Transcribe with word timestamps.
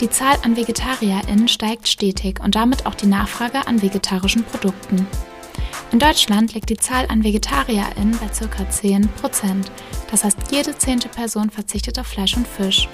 Die 0.00 0.10
Zahl 0.10 0.36
an 0.42 0.56
VegetarierInnen 0.56 1.48
steigt 1.48 1.88
stetig 1.88 2.40
und 2.44 2.54
damit 2.54 2.84
auch 2.84 2.94
die 2.94 3.06
Nachfrage 3.06 3.66
an 3.66 3.80
vegetarischen 3.80 4.44
Produkten. 4.44 5.06
In 5.90 5.98
Deutschland 5.98 6.52
liegt 6.52 6.68
die 6.68 6.76
Zahl 6.76 7.06
an 7.08 7.24
VegetarierInnen 7.24 8.18
bei 8.18 8.26
ca. 8.26 8.62
10% 8.62 9.08
Das 10.10 10.24
heißt, 10.24 10.36
jede 10.50 10.76
zehnte 10.76 11.08
Person 11.08 11.48
verzichtet 11.48 11.98
auf 11.98 12.08
Fleisch 12.08 12.36
und 12.36 12.46
Fisch. 12.46 12.90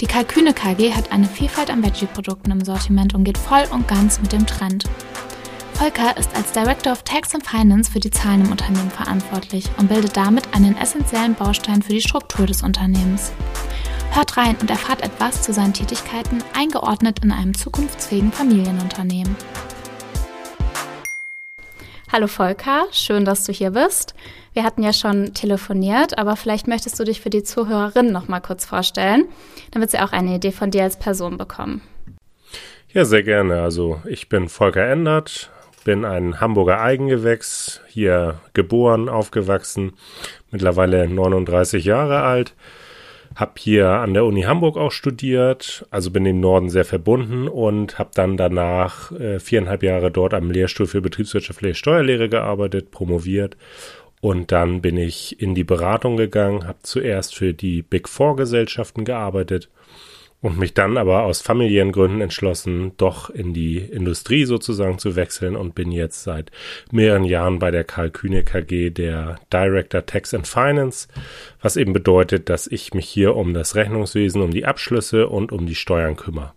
Die 0.00 0.06
Kalküne 0.06 0.54
KG 0.54 0.92
hat 0.92 1.12
eine 1.12 1.28
Vielfalt 1.28 1.70
an 1.70 1.84
Veggie-Produkten 1.84 2.50
im 2.50 2.64
Sortiment 2.64 3.14
und 3.14 3.22
geht 3.22 3.38
voll 3.38 3.64
und 3.70 3.86
ganz 3.86 4.20
mit 4.20 4.32
dem 4.32 4.46
Trend. 4.46 4.84
Volker 5.74 6.16
ist 6.16 6.34
als 6.34 6.50
Director 6.50 6.92
of 6.92 7.04
Tax 7.04 7.32
and 7.36 7.46
Finance 7.46 7.92
für 7.92 8.00
die 8.00 8.10
Zahlen 8.10 8.44
im 8.44 8.50
Unternehmen 8.50 8.90
verantwortlich 8.90 9.70
und 9.76 9.88
bildet 9.88 10.16
damit 10.16 10.52
einen 10.52 10.76
essentiellen 10.76 11.36
Baustein 11.36 11.82
für 11.82 11.92
die 11.92 12.00
Struktur 12.00 12.46
des 12.46 12.64
Unternehmens. 12.64 13.30
Hört 14.10 14.36
rein 14.36 14.56
und 14.60 14.70
erfahrt 14.70 15.02
etwas 15.02 15.42
zu 15.42 15.52
seinen 15.52 15.74
Tätigkeiten, 15.74 16.42
eingeordnet 16.56 17.22
in 17.22 17.30
einem 17.30 17.56
zukunftsfähigen 17.56 18.32
Familienunternehmen. 18.32 19.36
Hallo 22.10 22.26
Volker, 22.26 22.86
schön, 22.90 23.26
dass 23.26 23.44
du 23.44 23.52
hier 23.52 23.72
bist. 23.72 24.14
Wir 24.54 24.64
hatten 24.64 24.82
ja 24.82 24.94
schon 24.94 25.34
telefoniert, 25.34 26.18
aber 26.18 26.36
vielleicht 26.36 26.66
möchtest 26.66 26.98
du 26.98 27.04
dich 27.04 27.20
für 27.20 27.30
die 27.30 27.42
Zuhörerin 27.42 28.10
noch 28.10 28.28
mal 28.28 28.40
kurz 28.40 28.64
vorstellen, 28.64 29.26
damit 29.72 29.90
sie 29.90 30.00
auch 30.00 30.12
eine 30.12 30.36
Idee 30.36 30.52
von 30.52 30.70
dir 30.70 30.84
als 30.84 30.98
Person 30.98 31.36
bekommen. 31.36 31.82
Ja, 32.92 33.04
sehr 33.04 33.22
gerne. 33.22 33.60
Also 33.60 34.00
ich 34.06 34.30
bin 34.30 34.48
Volker 34.48 34.88
Endert, 34.88 35.50
bin 35.84 36.06
ein 36.06 36.40
Hamburger 36.40 36.80
Eigengewächs, 36.80 37.82
hier 37.88 38.40
geboren, 38.54 39.10
aufgewachsen, 39.10 39.92
mittlerweile 40.50 41.06
39 41.06 41.84
Jahre 41.84 42.22
alt 42.22 42.54
habe 43.38 43.52
hier 43.56 43.88
an 43.88 44.14
der 44.14 44.24
Uni 44.24 44.42
Hamburg 44.42 44.76
auch 44.76 44.90
studiert, 44.90 45.86
also 45.90 46.10
bin 46.10 46.24
dem 46.24 46.40
Norden 46.40 46.70
sehr 46.70 46.84
verbunden 46.84 47.46
und 47.46 47.96
habe 47.96 48.10
dann 48.14 48.36
danach 48.36 49.12
äh, 49.12 49.38
viereinhalb 49.38 49.84
Jahre 49.84 50.10
dort 50.10 50.34
am 50.34 50.50
Lehrstuhl 50.50 50.88
für 50.88 51.00
betriebswirtschaftliche 51.00 51.76
Steuerlehre 51.76 52.28
gearbeitet, 52.28 52.90
promoviert 52.90 53.56
und 54.20 54.50
dann 54.50 54.82
bin 54.82 54.96
ich 54.96 55.40
in 55.40 55.54
die 55.54 55.62
Beratung 55.62 56.16
gegangen, 56.16 56.66
habe 56.66 56.78
zuerst 56.82 57.36
für 57.36 57.54
die 57.54 57.82
Big 57.82 58.08
Four 58.08 58.34
Gesellschaften 58.34 59.04
gearbeitet 59.04 59.68
und 60.40 60.58
mich 60.58 60.72
dann 60.72 60.96
aber 60.96 61.24
aus 61.24 61.42
familiären 61.42 61.90
Gründen 61.90 62.20
entschlossen, 62.20 62.92
doch 62.96 63.28
in 63.30 63.54
die 63.54 63.78
Industrie 63.78 64.44
sozusagen 64.44 64.98
zu 64.98 65.16
wechseln 65.16 65.56
und 65.56 65.74
bin 65.74 65.90
jetzt 65.90 66.22
seit 66.22 66.52
mehreren 66.92 67.24
Jahren 67.24 67.58
bei 67.58 67.70
der 67.70 67.84
Karl 67.84 68.10
Kühne 68.10 68.44
KG 68.44 68.90
der 68.90 69.40
Director 69.52 70.06
Tax 70.06 70.34
and 70.34 70.46
Finance, 70.46 71.08
was 71.60 71.76
eben 71.76 71.92
bedeutet, 71.92 72.48
dass 72.48 72.68
ich 72.68 72.94
mich 72.94 73.08
hier 73.08 73.34
um 73.34 73.52
das 73.52 73.74
Rechnungswesen, 73.74 74.40
um 74.40 74.52
die 74.52 74.64
Abschlüsse 74.64 75.28
und 75.28 75.50
um 75.50 75.66
die 75.66 75.74
Steuern 75.74 76.16
kümmere. 76.16 76.52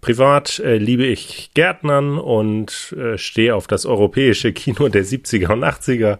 Privat 0.00 0.58
äh, 0.58 0.76
liebe 0.76 1.04
ich 1.04 1.50
Gärtnern 1.54 2.18
und 2.18 2.94
äh, 2.96 3.18
stehe 3.18 3.54
auf 3.54 3.66
das 3.66 3.86
europäische 3.86 4.52
Kino 4.52 4.88
der 4.88 5.04
70er 5.04 5.52
und 5.52 5.64
80er 5.64 6.18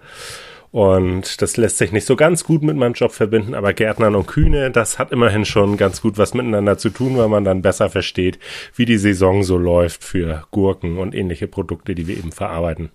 und 0.74 1.40
das 1.40 1.56
lässt 1.56 1.78
sich 1.78 1.92
nicht 1.92 2.04
so 2.04 2.16
ganz 2.16 2.42
gut 2.42 2.64
mit 2.64 2.76
meinem 2.76 2.94
Job 2.94 3.12
verbinden, 3.12 3.54
aber 3.54 3.72
Gärtnern 3.74 4.16
und 4.16 4.26
Kühne, 4.26 4.72
das 4.72 4.98
hat 4.98 5.12
immerhin 5.12 5.44
schon 5.44 5.76
ganz 5.76 6.02
gut 6.02 6.18
was 6.18 6.34
miteinander 6.34 6.76
zu 6.78 6.90
tun, 6.90 7.16
weil 7.16 7.28
man 7.28 7.44
dann 7.44 7.62
besser 7.62 7.90
versteht, 7.90 8.40
wie 8.74 8.84
die 8.84 8.98
Saison 8.98 9.44
so 9.44 9.56
läuft 9.56 10.02
für 10.02 10.42
Gurken 10.50 10.98
und 10.98 11.14
ähnliche 11.14 11.46
Produkte, 11.46 11.94
die 11.94 12.08
wir 12.08 12.18
eben 12.18 12.32
verarbeiten. 12.32 12.90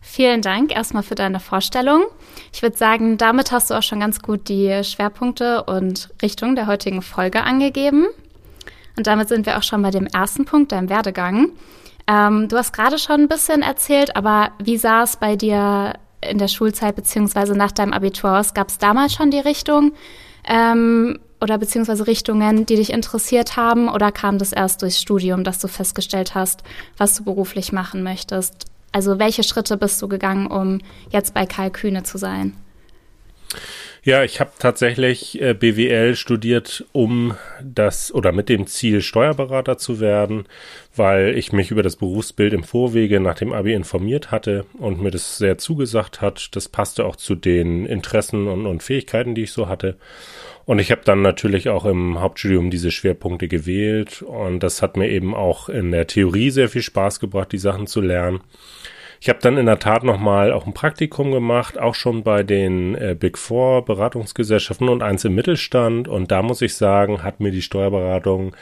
Vielen 0.00 0.42
Dank 0.42 0.74
erstmal 0.74 1.04
für 1.04 1.14
deine 1.14 1.38
Vorstellung. 1.38 2.02
Ich 2.52 2.62
würde 2.62 2.76
sagen, 2.76 3.16
damit 3.16 3.52
hast 3.52 3.70
du 3.70 3.74
auch 3.74 3.84
schon 3.84 4.00
ganz 4.00 4.20
gut 4.20 4.48
die 4.48 4.82
Schwerpunkte 4.82 5.62
und 5.62 6.10
Richtung 6.20 6.56
der 6.56 6.66
heutigen 6.66 7.00
Folge 7.00 7.44
angegeben. 7.44 8.08
Und 8.96 9.06
damit 9.06 9.28
sind 9.28 9.46
wir 9.46 9.56
auch 9.56 9.62
schon 9.62 9.82
bei 9.82 9.92
dem 9.92 10.08
ersten 10.08 10.44
Punkt, 10.44 10.72
deinem 10.72 10.88
Werdegang. 10.88 11.50
Ähm, 12.08 12.48
du 12.48 12.56
hast 12.56 12.72
gerade 12.72 12.98
schon 12.98 13.20
ein 13.20 13.28
bisschen 13.28 13.62
erzählt, 13.62 14.16
aber 14.16 14.50
wie 14.60 14.78
sah 14.78 15.04
es 15.04 15.16
bei 15.16 15.36
dir 15.36 15.94
in 16.28 16.38
der 16.38 16.48
Schulzeit 16.48 16.96
beziehungsweise 16.96 17.54
nach 17.54 17.72
deinem 17.72 17.92
Abitur 17.92 18.38
aus? 18.38 18.54
Gab 18.54 18.68
es 18.68 18.78
damals 18.78 19.14
schon 19.14 19.30
die 19.30 19.38
Richtung 19.38 19.92
ähm, 20.46 21.18
oder 21.40 21.58
beziehungsweise 21.58 22.06
Richtungen, 22.06 22.66
die 22.66 22.76
dich 22.76 22.92
interessiert 22.92 23.56
haben? 23.56 23.88
Oder 23.88 24.12
kam 24.12 24.38
das 24.38 24.52
erst 24.52 24.82
durchs 24.82 25.00
Studium, 25.00 25.44
dass 25.44 25.58
du 25.58 25.68
festgestellt 25.68 26.34
hast, 26.34 26.62
was 26.96 27.16
du 27.16 27.24
beruflich 27.24 27.72
machen 27.72 28.02
möchtest? 28.02 28.66
Also 28.92 29.18
welche 29.18 29.42
Schritte 29.42 29.76
bist 29.76 30.00
du 30.00 30.08
gegangen, 30.08 30.46
um 30.46 30.78
jetzt 31.10 31.34
bei 31.34 31.44
Karl 31.46 31.70
Kühne 31.70 32.02
zu 32.02 32.18
sein? 32.18 32.56
Ja, 34.06 34.22
ich 34.22 34.38
habe 34.38 34.52
tatsächlich 34.60 35.42
äh, 35.42 35.52
BWL 35.52 36.14
studiert, 36.14 36.84
um 36.92 37.34
das 37.60 38.14
oder 38.14 38.30
mit 38.30 38.48
dem 38.48 38.68
Ziel, 38.68 39.00
Steuerberater 39.00 39.78
zu 39.78 39.98
werden, 39.98 40.44
weil 40.94 41.36
ich 41.36 41.52
mich 41.52 41.72
über 41.72 41.82
das 41.82 41.96
Berufsbild 41.96 42.52
im 42.52 42.62
Vorwege 42.62 43.18
nach 43.18 43.34
dem 43.34 43.52
Abi 43.52 43.72
informiert 43.72 44.30
hatte 44.30 44.64
und 44.78 45.02
mir 45.02 45.10
das 45.10 45.38
sehr 45.38 45.58
zugesagt 45.58 46.20
hat. 46.20 46.54
Das 46.54 46.68
passte 46.68 47.04
auch 47.04 47.16
zu 47.16 47.34
den 47.34 47.84
Interessen 47.84 48.46
und, 48.46 48.66
und 48.66 48.84
Fähigkeiten, 48.84 49.34
die 49.34 49.42
ich 49.42 49.50
so 49.50 49.68
hatte. 49.68 49.96
Und 50.66 50.78
ich 50.78 50.92
habe 50.92 51.02
dann 51.04 51.22
natürlich 51.22 51.68
auch 51.68 51.84
im 51.84 52.20
Hauptstudium 52.20 52.70
diese 52.70 52.92
Schwerpunkte 52.92 53.48
gewählt 53.48 54.22
und 54.22 54.60
das 54.60 54.82
hat 54.82 54.96
mir 54.96 55.08
eben 55.08 55.34
auch 55.34 55.68
in 55.68 55.90
der 55.90 56.06
Theorie 56.06 56.50
sehr 56.50 56.68
viel 56.68 56.82
Spaß 56.82 57.18
gebracht, 57.18 57.50
die 57.50 57.58
Sachen 57.58 57.88
zu 57.88 58.00
lernen. 58.00 58.38
Ich 59.20 59.28
habe 59.28 59.38
dann 59.40 59.56
in 59.56 59.66
der 59.66 59.78
Tat 59.78 60.04
nochmal 60.04 60.52
auch 60.52 60.66
ein 60.66 60.74
Praktikum 60.74 61.30
gemacht, 61.30 61.78
auch 61.78 61.94
schon 61.94 62.22
bei 62.22 62.42
den 62.42 62.94
äh, 62.94 63.16
Big 63.18 63.38
Four 63.38 63.84
Beratungsgesellschaften 63.84 64.88
und 64.88 65.02
eins 65.02 65.24
im 65.24 65.34
Mittelstand. 65.34 66.08
Und 66.08 66.30
da 66.30 66.42
muss 66.42 66.62
ich 66.62 66.74
sagen, 66.74 67.22
hat 67.22 67.40
mir 67.40 67.50
die 67.50 67.62
Steuerberatung 67.62 68.54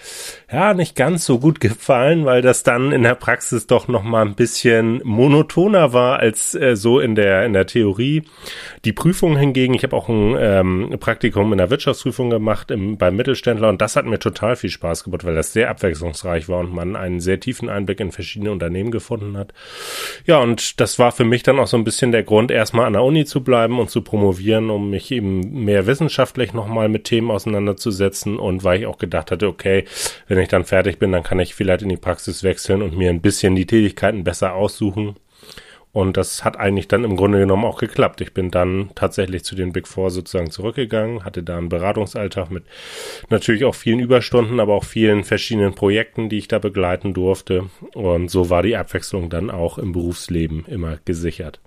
ja 0.51 0.75
nicht 0.75 0.97
ganz 0.97 1.25
so 1.25 1.39
gut 1.39 1.61
gefallen, 1.61 2.25
weil 2.25 2.43
das 2.43 2.63
dann 2.63 2.93
in 2.93 3.03
der 3.03 3.15
Praxis 3.15 3.67
doch 3.67 3.89
nochmal 3.89 4.27
ein 4.27 4.35
bisschen 4.35 5.01
monotoner 5.05 5.93
war 5.93 6.19
als 6.21 6.55
äh, 6.55 6.77
so 6.77 7.01
in 7.01 7.15
der 7.15 7.45
in 7.45 7.53
der 7.53 7.67
Theorie. 7.67 8.23
Die 8.85 8.93
Prüfung 8.93 9.37
hingegen, 9.37 9.75
ich 9.75 9.83
habe 9.83 9.97
auch 9.97 10.09
ein 10.09 10.37
ähm, 10.39 10.97
Praktikum 11.01 11.53
in 11.53 11.59
der 11.59 11.71
Wirtschaftsprüfung 11.71 12.31
gemacht 12.31 12.71
im, 12.71 12.97
beim 12.97 13.17
Mittelständler 13.17 13.69
und 13.69 13.81
das 13.81 13.97
hat 13.97 14.07
mir 14.07 14.19
total 14.19 14.57
viel 14.57 14.71
Spaß 14.71 15.05
gemacht, 15.05 15.25
weil 15.25 15.35
das 15.35 15.53
sehr 15.53 15.71
abwechslungsreich 15.71 16.49
war 16.49 16.61
und 16.61 16.73
man 16.73 16.97
einen 16.97 17.21
sehr 17.21 17.41
tiefen 17.41 17.69
Einblick 17.69 18.01
in 18.01 18.13
verschiedene 18.13 18.53
Unternehmen 18.53 18.91
gefunden 18.91 19.37
hat. 19.37 19.53
Ja, 20.27 20.44
und 20.45 20.79
das 20.79 20.99
war 20.99 21.11
für 21.11 21.25
mich 21.25 21.43
dann 21.43 21.59
auch 21.59 21.67
so 21.67 21.77
ein 21.77 21.85
bisschen 21.85 22.13
der 22.13 22.23
Grund, 22.23 22.51
erstmal 22.51 22.87
an 22.87 22.93
der 22.93 23.03
Uni 23.03 23.25
zu 23.25 23.43
bleiben 23.43 23.81
und 23.81 23.91
zu 23.91 24.03
promovieren, 24.03 24.69
um 24.69 24.91
mich 24.91 25.11
eben 25.11 25.65
mehr 25.65 25.87
wissenschaftlich 25.87 26.53
nochmal 26.53 26.89
mit 26.89 27.05
Themen 27.05 27.31
auseinanderzusetzen 27.31 28.39
und 28.39 28.63
weil 28.63 28.81
ich 28.81 28.87
auch 28.87 28.99
gedacht 28.99 29.31
hatte, 29.31 29.49
okay, 29.49 29.87
wenn 30.29 30.39
ich 30.39 30.49
dann 30.49 30.65
fertig 30.65 30.99
bin, 30.99 31.13
dann 31.13 31.23
kann 31.23 31.41
ich 31.41 31.55
vielleicht 31.55 31.83
in 31.83 31.89
die 31.89 31.97
Praxis 31.97 32.43
wechseln 32.43 32.83
und 32.83 32.97
mir 32.97 33.09
ein 33.09 33.23
bisschen 33.23 33.57
die 33.57 33.67
Tätigkeiten 33.67 34.23
besser 34.23 34.55
aussuchen. 34.55 35.17
Und 35.95 36.17
das 36.17 36.45
hat 36.45 36.59
eigentlich 36.59 36.89
dann 36.89 37.05
im 37.05 37.17
Grunde 37.17 37.39
genommen 37.39 37.65
auch 37.65 37.79
geklappt. 37.79 38.21
Ich 38.21 38.35
bin 38.35 38.51
dann 38.51 38.91
tatsächlich 38.97 39.45
zu 39.45 39.55
den 39.55 39.73
Big 39.73 39.87
Four 39.87 40.11
sozusagen 40.11 40.51
zurückgegangen, 40.51 41.25
hatte 41.25 41.45
da 41.45 41.57
einen 41.57 41.69
Beratungsalltag 41.69 42.51
mit 42.51 42.65
natürlich 43.31 43.65
auch 43.65 43.77
vielen 43.77 44.01
Überstunden, 44.01 44.59
aber 44.59 44.75
auch 44.75 44.83
vielen 44.83 45.23
verschiedenen 45.23 45.77
Projekten, 45.77 46.29
die 46.29 46.39
ich 46.39 46.49
da 46.49 46.59
begleiten 46.59 47.15
durfte. 47.15 47.71
Und 47.95 48.29
so 48.29 48.51
war 48.51 48.65
die 48.65 48.77
Abwechslung 48.77 49.31
dann 49.31 49.53
auch 49.53 49.79
im 49.79 49.93
Berufsleben 49.93 50.65
immer 50.67 50.99
gesichert. 51.05 51.61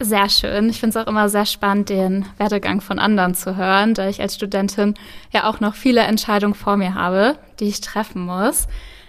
Sehr 0.00 0.28
schön. 0.28 0.68
Ich 0.68 0.80
finde 0.80 0.98
es 0.98 1.04
auch 1.04 1.08
immer 1.08 1.28
sehr 1.28 1.46
spannend, 1.46 1.88
den 1.88 2.26
Werdegang 2.38 2.80
von 2.80 2.98
anderen 2.98 3.36
zu 3.36 3.56
hören, 3.56 3.94
da 3.94 4.08
ich 4.08 4.20
als 4.20 4.34
Studentin 4.34 4.94
ja 5.32 5.48
auch 5.48 5.60
noch 5.60 5.76
viele 5.76 6.00
Entscheidungen 6.00 6.54
vor 6.54 6.76
mir 6.76 6.96
habe, 6.96 7.38
die 7.60 7.68
ich 7.68 7.80
treffen 7.80 8.22
muss. 8.22 8.66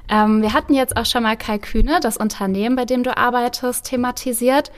Ähm, 0.09 0.41
wir 0.41 0.53
hatten 0.53 0.74
jetzt 0.74 0.97
auch 0.97 1.06
schon 1.06 1.24
mal 1.24 1.38
Kai 1.38 1.58
Kühne, 1.58 2.00
das 2.02 2.18
Unternehmen, 2.18 2.75
bei 2.75 2.86
dem 2.86 3.03
du 3.03 3.16
arbeitest, 3.16 3.86
thematisiert. 3.86 4.72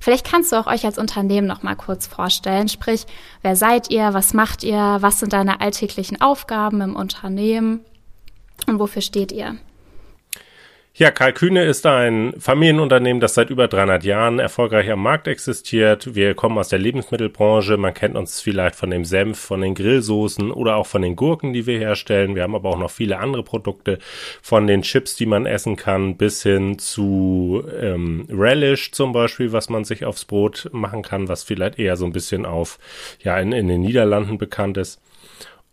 Vielleicht 0.00 0.26
kannst 0.26 0.50
du 0.50 0.56
auch 0.56 0.66
euch 0.66 0.84
als 0.84 0.98
Unternehmen 0.98 1.46
noch 1.46 1.62
mal 1.62 1.76
kurz 1.76 2.08
vorstellen. 2.08 2.68
Sprich, 2.68 3.06
wer 3.42 3.54
seid 3.54 3.90
ihr? 3.90 4.14
Was 4.14 4.34
macht 4.34 4.64
ihr? 4.64 4.98
Was 5.00 5.20
sind 5.20 5.32
deine 5.32 5.60
alltäglichen 5.60 6.20
Aufgaben 6.20 6.80
im 6.80 6.96
Unternehmen? 6.96 7.84
Und 8.66 8.80
wofür 8.80 9.02
steht 9.02 9.30
ihr? 9.30 9.56
Ja, 10.94 11.10
Karl 11.10 11.32
Kühne 11.32 11.64
ist 11.64 11.86
ein 11.86 12.34
Familienunternehmen, 12.38 13.18
das 13.18 13.32
seit 13.32 13.48
über 13.48 13.66
300 13.66 14.04
Jahren 14.04 14.38
erfolgreich 14.38 14.90
am 14.90 15.02
Markt 15.02 15.26
existiert. 15.26 16.14
Wir 16.14 16.34
kommen 16.34 16.58
aus 16.58 16.68
der 16.68 16.80
Lebensmittelbranche. 16.80 17.78
Man 17.78 17.94
kennt 17.94 18.14
uns 18.14 18.42
vielleicht 18.42 18.74
von 18.76 18.90
dem 18.90 19.06
Senf, 19.06 19.38
von 19.38 19.62
den 19.62 19.74
Grillsoßen 19.74 20.50
oder 20.50 20.76
auch 20.76 20.86
von 20.86 21.00
den 21.00 21.16
Gurken, 21.16 21.54
die 21.54 21.64
wir 21.64 21.78
herstellen. 21.78 22.34
Wir 22.34 22.42
haben 22.42 22.54
aber 22.54 22.68
auch 22.68 22.78
noch 22.78 22.90
viele 22.90 23.20
andere 23.20 23.42
Produkte, 23.42 24.00
von 24.42 24.66
den 24.66 24.82
Chips, 24.82 25.16
die 25.16 25.24
man 25.24 25.46
essen 25.46 25.76
kann, 25.76 26.18
bis 26.18 26.42
hin 26.42 26.78
zu 26.78 27.64
ähm, 27.80 28.26
Relish 28.30 28.92
zum 28.92 29.12
Beispiel, 29.12 29.50
was 29.50 29.70
man 29.70 29.84
sich 29.84 30.04
aufs 30.04 30.26
Brot 30.26 30.68
machen 30.72 31.00
kann, 31.00 31.26
was 31.26 31.42
vielleicht 31.42 31.78
eher 31.78 31.96
so 31.96 32.04
ein 32.04 32.12
bisschen 32.12 32.44
auf, 32.44 32.78
ja, 33.22 33.40
in, 33.40 33.52
in 33.52 33.66
den 33.66 33.80
Niederlanden 33.80 34.36
bekannt 34.36 34.76
ist. 34.76 35.00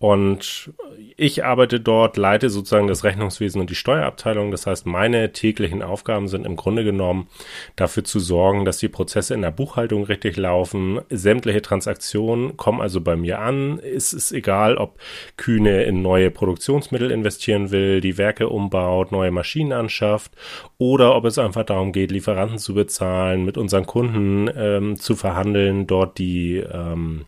Und 0.01 0.72
ich 1.18 1.44
arbeite 1.44 1.81
dort, 1.81 2.16
leite 2.16 2.50
sozusagen 2.50 2.88
das 2.88 3.04
Rechnungswesen 3.04 3.60
und 3.60 3.69
die 3.69 3.75
Steuerabteilung. 3.75 4.50
Das 4.50 4.66
heißt, 4.66 4.86
meine 4.86 5.34
täglichen 5.34 5.84
Aufgaben 5.84 6.30
sind 6.30 6.46
im 6.46 6.56
Grunde 6.56 6.86
genommen 6.86 7.28
dafür 7.75 8.06
zu 8.06 8.22
sorgen, 8.22 8.63
dass 8.63 8.78
die 8.78 8.88
Prozesse 8.88 9.34
in 9.34 9.42
der 9.42 9.51
Buchhaltung 9.51 10.06
richtig 10.06 10.38
laufen. 10.38 11.01
Sämtliche 11.10 11.62
Transaktionen 11.62 12.56
kommen 12.56 12.80
also 12.80 13.01
bei 13.01 13.18
mir 13.18 13.40
an. 13.40 13.78
Es 13.80 14.13
ist 14.13 14.31
egal, 14.31 14.78
ob 14.78 14.98
Kühne 15.36 15.84
in 15.84 16.01
neue 16.01 16.31
Produktionsmittel 16.31 17.12
investieren 17.12 17.69
will, 17.69 18.00
die 18.00 18.18
Werke 18.18 18.48
umbaut, 18.48 19.12
neue 19.12 19.31
Maschinen 19.31 19.74
anschafft 19.74 20.31
oder 20.78 21.13
ob 21.13 21.25
es 21.25 21.38
einfach 21.38 21.66
darum 21.66 21.92
geht, 21.92 22.12
Lieferanten 22.12 22.57
zu 22.57 22.74
bezahlen, 22.74 23.44
mit 23.44 23.57
unseren 23.57 23.86
Kunden 23.86 24.50
ähm, 24.56 24.96
zu 24.96 25.18
verhandeln, 25.18 25.88
dort 25.88 26.19
die 26.19 26.56
ähm, 26.56 27.25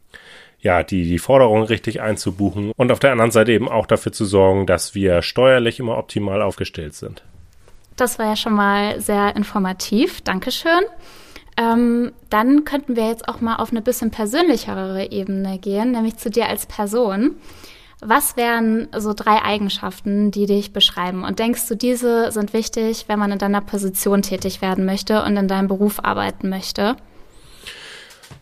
ja, 0.61 0.83
die, 0.83 1.03
die 1.03 1.19
Forderungen 1.19 1.63
richtig 1.63 2.01
einzubuchen 2.01 2.71
und 2.77 2.91
auf 2.91 2.99
der 2.99 3.11
anderen 3.11 3.31
Seite 3.31 3.51
eben 3.51 3.67
auch 3.67 3.87
dafür 3.87 4.11
zu 4.11 4.25
sorgen, 4.25 4.67
dass 4.67 4.95
wir 4.95 5.21
steuerlich 5.21 5.79
immer 5.79 5.97
optimal 5.97 6.41
aufgestellt 6.41 6.93
sind. 6.93 7.23
Das 7.95 8.19
war 8.19 8.27
ja 8.27 8.35
schon 8.35 8.53
mal 8.53 9.01
sehr 9.01 9.35
informativ. 9.35 10.21
Dankeschön. 10.21 10.81
Ähm, 11.57 12.13
dann 12.29 12.63
könnten 12.63 12.95
wir 12.95 13.07
jetzt 13.07 13.27
auch 13.27 13.41
mal 13.41 13.57
auf 13.57 13.71
eine 13.71 13.81
bisschen 13.81 14.11
persönlichere 14.11 15.11
Ebene 15.11 15.57
gehen, 15.59 15.91
nämlich 15.91 16.17
zu 16.17 16.29
dir 16.29 16.47
als 16.47 16.65
Person. 16.65 17.35
Was 17.99 18.35
wären 18.35 18.87
so 18.97 19.13
drei 19.13 19.43
Eigenschaften, 19.43 20.31
die 20.31 20.47
dich 20.47 20.73
beschreiben? 20.73 21.23
Und 21.23 21.37
denkst 21.37 21.67
du, 21.67 21.75
diese 21.75 22.31
sind 22.31 22.53
wichtig, 22.53 23.05
wenn 23.07 23.19
man 23.19 23.31
in 23.31 23.37
deiner 23.37 23.61
Position 23.61 24.23
tätig 24.23 24.61
werden 24.61 24.85
möchte 24.85 25.23
und 25.23 25.37
in 25.37 25.47
deinem 25.47 25.67
Beruf 25.67 25.99
arbeiten 26.03 26.49
möchte? 26.49 26.95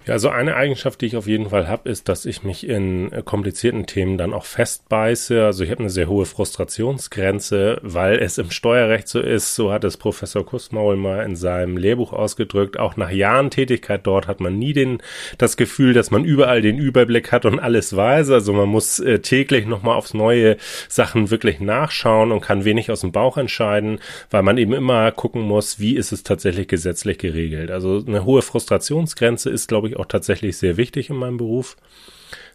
Ja, 0.10 0.14
also 0.14 0.30
eine 0.30 0.56
Eigenschaft, 0.56 1.02
die 1.02 1.06
ich 1.06 1.18
auf 1.18 1.28
jeden 1.28 1.52
Fall 1.52 1.68
habe, 1.68 1.88
ist, 1.88 2.10
dass 2.10 2.26
ich 2.26 2.42
mich 2.42 2.68
in 2.68 3.12
äh, 3.12 3.22
komplizierten 3.24 3.86
Themen 3.86 4.18
dann 4.18 4.34
auch 4.34 4.46
festbeiße. 4.46 5.46
Also 5.46 5.64
ich 5.64 5.70
habe 5.70 5.82
eine 5.82 5.92
sehr 5.92 6.10
hohe 6.10 6.26
Frustrationsgrenze, 6.26 7.78
weil 7.84 8.18
es 8.18 8.40
im 8.40 8.50
Steuerrecht 8.50 9.08
so 9.08 9.20
ist. 9.20 9.54
So 9.54 9.72
hat 9.72 9.84
es 9.84 9.98
Professor 9.98 10.44
Kussmaul 10.44 10.96
mal 10.96 11.24
in 11.24 11.36
seinem 11.36 11.78
Lehrbuch 11.78 12.12
ausgedrückt. 12.12 12.80
Auch 12.80 12.98
nach 12.98 13.12
Jahren 13.12 13.52
Tätigkeit 13.52 14.08
dort 14.08 14.26
hat 14.26 14.40
man 14.40 14.58
nie 14.58 14.74
den, 14.74 14.98
das 15.38 15.58
Gefühl, 15.58 15.94
dass 15.94 16.10
man 16.10 16.26
überall 16.26 16.64
den 16.64 16.80
Überblick 16.80 17.32
hat 17.32 17.46
und 17.46 17.60
alles 17.60 17.96
weiß. 17.96 18.32
Also 18.32 18.52
man 18.52 18.68
muss 18.68 19.00
äh, 19.00 19.20
täglich 19.20 19.68
nochmal 19.68 19.96
aufs 19.96 20.16
neue 20.16 20.58
Sachen 20.88 21.30
wirklich 21.30 21.60
nachschauen 21.60 22.32
und 22.32 22.42
kann 22.42 22.66
wenig 22.66 22.90
aus 22.90 23.02
dem 23.02 23.12
Bauch 23.12 23.38
entscheiden, 23.38 24.00
weil 24.32 24.42
man 24.42 24.58
eben 24.58 24.74
immer 24.74 25.12
gucken 25.12 25.44
muss, 25.44 25.80
wie 25.80 25.96
ist 25.96 26.12
es 26.12 26.24
tatsächlich 26.24 26.68
gesetzlich 26.68 27.20
geregelt. 27.20 27.70
Also 27.70 28.04
eine 28.08 28.26
hohe 28.26 28.42
Frustrationsgrenze 28.42 29.52
ist, 29.52 29.68
glaube 29.68 29.88
ich, 29.88 29.99
auch 30.00 30.06
tatsächlich 30.06 30.58
sehr 30.58 30.78
wichtig 30.78 31.10
in 31.10 31.18
meinem 31.18 31.38
Beruf. 31.38 31.76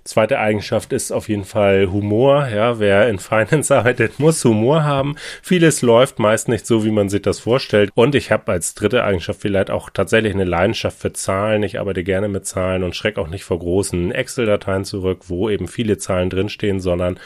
Zweite 0.05 0.39
Eigenschaft 0.39 0.93
ist 0.93 1.13
auf 1.13 1.31
jeden 1.31 1.45
Fall 1.45 1.91
Humor. 1.91 2.47
Ja, 2.49 2.79
wer 2.79 3.09
in 3.09 3.19
Finance 3.19 3.75
arbeitet, 3.75 4.21
muss 4.21 4.45
Humor 4.45 4.85
haben. 4.85 5.17
Vieles 5.41 5.81
läuft 5.81 6.19
meist 6.19 6.47
nicht 6.47 6.67
so, 6.67 6.85
wie 6.85 6.91
man 6.91 7.09
sich 7.09 7.23
das 7.23 7.41
vorstellt. 7.41 7.91
Und 7.95 8.15
ich 8.15 8.31
habe 8.31 8.53
als 8.53 8.75
dritte 8.75 9.03
Eigenschaft 9.03 9.41
vielleicht 9.41 9.71
auch 9.71 9.89
tatsächlich 9.89 10.35
eine 10.35 10.45
Leidenschaft 10.45 10.99
für 10.99 11.15
Zahlen. 11.15 11.63
Ich 11.63 11.81
arbeite 11.81 12.05
gerne 12.05 12.29
mit 12.29 12.47
Zahlen 12.47 12.85
und 12.85 12.95
schrecke 12.95 13.19
auch 13.19 13.29
nicht 13.29 13.45
vor 13.45 13.59
großen 13.59 14.13
Excel-Dateien 14.13 14.85
zurück, 14.85 15.23
wo 15.29 15.49
eben 15.49 15.69
viele 15.69 15.97
Zahlen 15.97 16.29
drinstehen, 16.29 16.81
sondern 16.81 17.19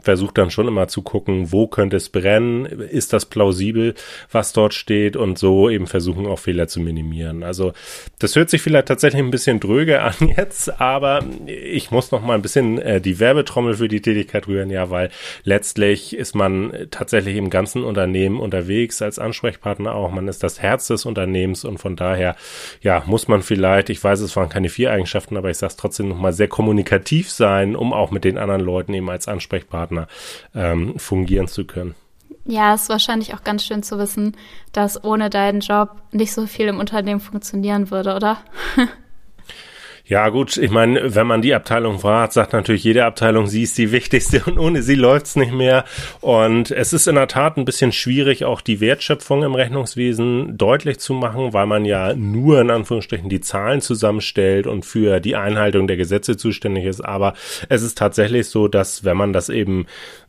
versuche 0.00 0.34
dann 0.34 0.50
schon 0.50 0.68
immer 0.68 0.88
zu 0.88 1.02
gucken, 1.02 1.52
wo 1.52 1.66
könnte 1.66 1.96
es 1.96 2.10
brennen, 2.10 2.66
ist 2.66 3.12
das 3.12 3.26
plausibel, 3.26 3.94
was 4.30 4.52
dort 4.52 4.74
steht 4.74 5.16
und 5.16 5.38
so 5.38 5.70
eben 5.70 5.86
versuchen 5.86 6.26
auch 6.26 6.38
Fehler 6.38 6.68
zu 6.68 6.80
minimieren. 6.80 7.42
Also 7.42 7.72
das 8.18 8.36
hört 8.36 8.50
sich 8.50 8.62
vielleicht 8.62 8.88
tatsächlich 8.88 9.22
ein 9.22 9.30
bisschen 9.30 9.60
dröge 9.60 10.02
an 10.06 10.14
jetzt, 10.36 10.80
aber 10.80 11.24
ich 11.46 11.90
muss 11.90 12.10
noch 12.10 12.22
mal 12.22 12.34
ein 12.34 12.42
bisschen 12.42 12.78
äh, 12.78 13.00
die 13.00 13.18
Werbetrommel 13.20 13.74
für 13.74 13.88
die 13.88 14.02
Tätigkeit 14.02 14.46
rühren, 14.48 14.70
ja, 14.70 14.90
weil 14.90 15.10
letztlich 15.44 16.14
ist 16.14 16.34
man 16.34 16.72
tatsächlich 16.90 17.36
im 17.36 17.50
ganzen 17.50 17.82
Unternehmen 17.82 18.38
unterwegs 18.38 19.00
als 19.02 19.18
Ansprechpartner 19.18 19.94
auch. 19.94 20.10
Man 20.10 20.28
ist 20.28 20.42
das 20.42 20.60
Herz 20.60 20.88
des 20.88 21.06
Unternehmens 21.06 21.64
und 21.64 21.78
von 21.78 21.96
daher, 21.96 22.36
ja, 22.82 23.02
muss 23.06 23.28
man 23.28 23.42
vielleicht, 23.42 23.90
ich 23.90 24.02
weiß, 24.02 24.20
es 24.20 24.36
waren 24.36 24.48
keine 24.48 24.68
vier 24.68 24.92
Eigenschaften, 24.92 25.36
aber 25.36 25.50
ich 25.50 25.56
sage 25.56 25.70
es 25.70 25.76
trotzdem 25.76 26.08
nochmal, 26.08 26.32
sehr 26.32 26.48
kommunikativ 26.48 27.30
sein, 27.30 27.76
um 27.76 27.92
auch 27.92 28.10
mit 28.10 28.24
den 28.24 28.38
anderen 28.38 28.60
Leuten 28.60 28.94
eben 28.94 29.10
als 29.10 29.28
Ansprechpartner 29.28 29.85
ähm, 30.54 30.98
fungieren 30.98 31.48
zu 31.48 31.64
können. 31.64 31.94
Ja, 32.44 32.74
es 32.74 32.82
ist 32.82 32.88
wahrscheinlich 32.88 33.34
auch 33.34 33.42
ganz 33.42 33.64
schön 33.64 33.82
zu 33.82 33.98
wissen, 33.98 34.36
dass 34.72 35.02
ohne 35.02 35.30
deinen 35.30 35.60
Job 35.60 35.96
nicht 36.12 36.32
so 36.32 36.46
viel 36.46 36.68
im 36.68 36.78
Unternehmen 36.78 37.20
funktionieren 37.20 37.90
würde, 37.90 38.14
oder? 38.14 38.38
Ja, 40.08 40.28
gut, 40.28 40.56
ich 40.56 40.70
meine, 40.70 41.16
wenn 41.16 41.26
man 41.26 41.42
die 41.42 41.52
Abteilung 41.52 41.98
fragt, 41.98 42.32
sagt 42.32 42.52
natürlich 42.52 42.84
jede 42.84 43.04
Abteilung, 43.04 43.48
sie 43.48 43.64
ist 43.64 43.76
die 43.76 43.90
wichtigste 43.90 44.40
und 44.46 44.56
ohne 44.56 44.80
sie 44.82 44.94
läuft's 44.94 45.34
nicht 45.34 45.50
mehr. 45.50 45.84
Und 46.20 46.70
es 46.70 46.92
ist 46.92 47.08
in 47.08 47.16
der 47.16 47.26
Tat 47.26 47.56
ein 47.56 47.64
bisschen 47.64 47.90
schwierig, 47.90 48.44
auch 48.44 48.60
die 48.60 48.80
Wertschöpfung 48.80 49.42
im 49.42 49.56
Rechnungswesen 49.56 50.56
deutlich 50.56 51.00
zu 51.00 51.12
machen, 51.12 51.52
weil 51.52 51.66
man 51.66 51.84
ja 51.84 52.14
nur 52.14 52.60
in 52.60 52.70
Anführungsstrichen 52.70 53.28
die 53.28 53.40
Zahlen 53.40 53.80
zusammenstellt 53.80 54.68
und 54.68 54.84
für 54.84 55.18
die 55.18 55.34
Einhaltung 55.34 55.88
der 55.88 55.96
Gesetze 55.96 56.36
zuständig 56.36 56.84
ist. 56.84 57.00
Aber 57.00 57.34
es 57.68 57.82
ist 57.82 57.98
tatsächlich 57.98 58.46
so, 58.46 58.68
dass 58.68 59.02
wenn 59.02 59.16
man 59.16 59.32
das 59.32 59.48
eben 59.48 59.86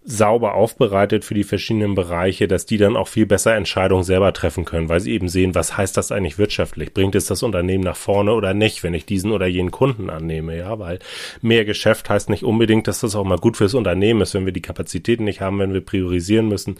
sauber 0.10 0.54
aufbereitet 0.54 1.26
für 1.26 1.34
die 1.34 1.44
verschiedenen 1.44 1.94
Bereiche, 1.94 2.48
dass 2.48 2.66
die 2.66 2.78
dann 2.78 2.96
auch 2.96 3.10
viel 3.10 3.26
besser 3.26 3.56
Entscheidungen 3.56 4.04
selber 4.04 4.32
treffen 4.32 4.64
können, 4.64 4.88
weil 4.88 5.02
sie 5.02 5.12
eben 5.12 5.28
sehen, 5.28 5.54
was 5.54 5.76
heißt 5.76 5.98
das 5.98 6.14
eigentlich 6.14 6.38
wirtschaftlich? 6.38 6.94
Bringt 6.94 7.14
es 7.14 7.26
das 7.26 7.44
Unternehmen 7.44 7.84
nach 7.84 7.98
vorne 7.98 8.34
oder 8.34 8.54
nicht, 8.54 8.84
wenn 8.84 8.94
ich 8.94 9.06
diesen 9.06 9.34
oder 9.34 9.48
jenen 9.48 9.67
Kunden 9.72 10.10
annehme? 10.10 10.58
Ja, 10.58 10.80
weil 10.80 11.00
mehr 11.42 11.66
Geschäft 11.66 12.10
heißt 12.10 12.30
nicht 12.30 12.44
unbedingt, 12.44 12.88
dass 12.88 13.02
das 13.02 13.16
auch 13.16 13.24
mal 13.24 13.38
gut 13.38 13.58
fürs 13.58 13.74
Unternehmen 13.74 14.22
ist, 14.22 14.34
wenn 14.34 14.46
wir 14.46 14.54
die 14.54 14.62
Kapazitäten 14.62 15.24
nicht 15.24 15.42
haben, 15.42 15.60
wenn 15.60 15.74
wir 15.74 15.82
priorisieren 15.82 16.48
müssen. 16.48 16.78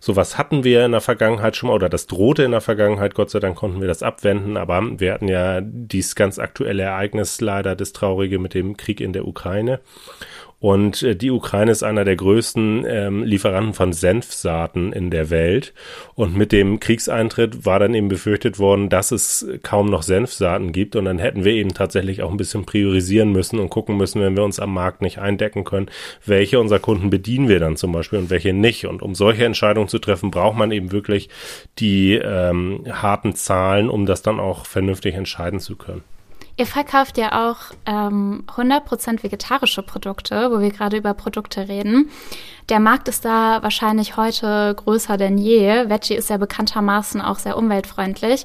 Sowas 0.00 0.38
hatten 0.38 0.64
wir 0.64 0.84
in 0.84 0.92
der 0.92 1.00
Vergangenheit 1.00 1.56
schon 1.56 1.68
mal 1.68 1.74
oder 1.74 1.88
das 1.88 2.06
drohte 2.06 2.42
in 2.42 2.52
der 2.52 2.60
Vergangenheit. 2.60 3.14
Gott 3.14 3.30
sei 3.30 3.40
Dank 3.40 3.56
konnten 3.56 3.80
wir 3.80 3.88
das 3.88 4.02
abwenden, 4.02 4.56
aber 4.56 5.00
wir 5.00 5.12
hatten 5.12 5.28
ja 5.28 5.60
dies 5.62 6.14
ganz 6.14 6.38
aktuelle 6.38 6.82
Ereignis 6.82 7.40
leider, 7.40 7.76
das 7.76 7.92
traurige 7.92 8.38
mit 8.38 8.54
dem 8.54 8.76
Krieg 8.76 9.00
in 9.00 9.12
der 9.12 9.26
Ukraine. 9.26 9.80
Und 10.60 11.02
äh, 11.02 11.16
die 11.16 11.30
Ukraine 11.30 11.72
ist 11.72 11.82
einer 11.82 12.04
der 12.04 12.16
größten 12.16 12.84
ähm, 12.86 13.24
Lieferanten 13.24 13.72
von 13.72 13.94
Senfsaaten 13.94 14.92
in 14.92 15.10
der 15.10 15.30
Welt. 15.30 15.72
Und 16.14 16.36
mit 16.36 16.52
dem 16.52 16.80
Kriegseintritt 16.80 17.64
war 17.64 17.78
dann 17.78 17.94
eben 17.94 18.08
befürchtet 18.08 18.58
worden, 18.58 18.90
dass 18.90 19.10
es 19.10 19.48
kaum 19.62 19.86
noch 19.86 20.02
Senfsaaten 20.02 20.72
gibt. 20.72 20.96
Und 20.96 21.06
dann 21.06 21.18
hätten 21.18 21.44
wir 21.44 21.54
eben 21.54 21.72
tatsächlich 21.72 22.22
auch 22.22 22.30
ein 22.30 22.36
bisschen 22.36 22.66
priorisieren 22.66 23.32
müssen 23.32 23.58
und 23.58 23.70
gucken 23.70 23.96
müssen, 23.96 24.20
wenn 24.20 24.36
wir 24.36 24.44
uns 24.44 24.60
am 24.60 24.74
Markt 24.74 25.00
nicht 25.00 25.18
eindecken 25.18 25.64
können, 25.64 25.90
welche 26.26 26.60
unserer 26.60 26.78
Kunden 26.78 27.08
bedienen 27.08 27.48
wir 27.48 27.58
dann 27.58 27.76
zum 27.76 27.92
Beispiel 27.92 28.18
und 28.18 28.28
welche 28.28 28.52
nicht. 28.52 28.84
Und 28.86 29.00
um 29.00 29.14
solche 29.14 29.46
Entscheidungen 29.46 29.88
zu 29.88 29.98
treffen, 29.98 30.30
braucht 30.30 30.58
man 30.58 30.72
eben 30.72 30.92
wirklich 30.92 31.30
die 31.78 32.16
ähm, 32.16 32.84
harten 32.86 33.34
Zahlen, 33.34 33.88
um 33.88 34.04
das 34.04 34.20
dann 34.20 34.38
auch 34.38 34.66
vernünftig 34.66 35.14
entscheiden 35.14 35.58
zu 35.58 35.76
können. 35.76 36.02
Ihr 36.60 36.66
verkauft 36.66 37.16
ja 37.16 37.48
auch 37.48 37.56
ähm, 37.86 38.44
100% 38.54 39.22
vegetarische 39.22 39.82
Produkte, 39.82 40.50
wo 40.52 40.60
wir 40.60 40.68
gerade 40.68 40.98
über 40.98 41.14
Produkte 41.14 41.68
reden. 41.68 42.10
Der 42.68 42.80
Markt 42.80 43.08
ist 43.08 43.24
da 43.24 43.62
wahrscheinlich 43.62 44.18
heute 44.18 44.74
größer 44.74 45.16
denn 45.16 45.38
je. 45.38 45.88
Veggie 45.88 46.16
ist 46.16 46.28
ja 46.28 46.36
bekanntermaßen 46.36 47.22
auch 47.22 47.38
sehr 47.38 47.56
umweltfreundlich. 47.56 48.44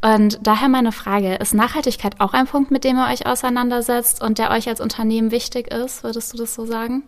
Und 0.00 0.38
daher 0.46 0.68
meine 0.68 0.92
Frage, 0.92 1.34
ist 1.34 1.54
Nachhaltigkeit 1.54 2.20
auch 2.20 2.34
ein 2.34 2.46
Punkt, 2.46 2.70
mit 2.70 2.84
dem 2.84 2.98
ihr 2.98 3.08
euch 3.12 3.26
auseinandersetzt 3.26 4.22
und 4.22 4.38
der 4.38 4.52
euch 4.52 4.68
als 4.68 4.80
Unternehmen 4.80 5.32
wichtig 5.32 5.66
ist? 5.66 6.04
Würdest 6.04 6.32
du 6.32 6.36
das 6.36 6.54
so 6.54 6.66
sagen? 6.66 7.02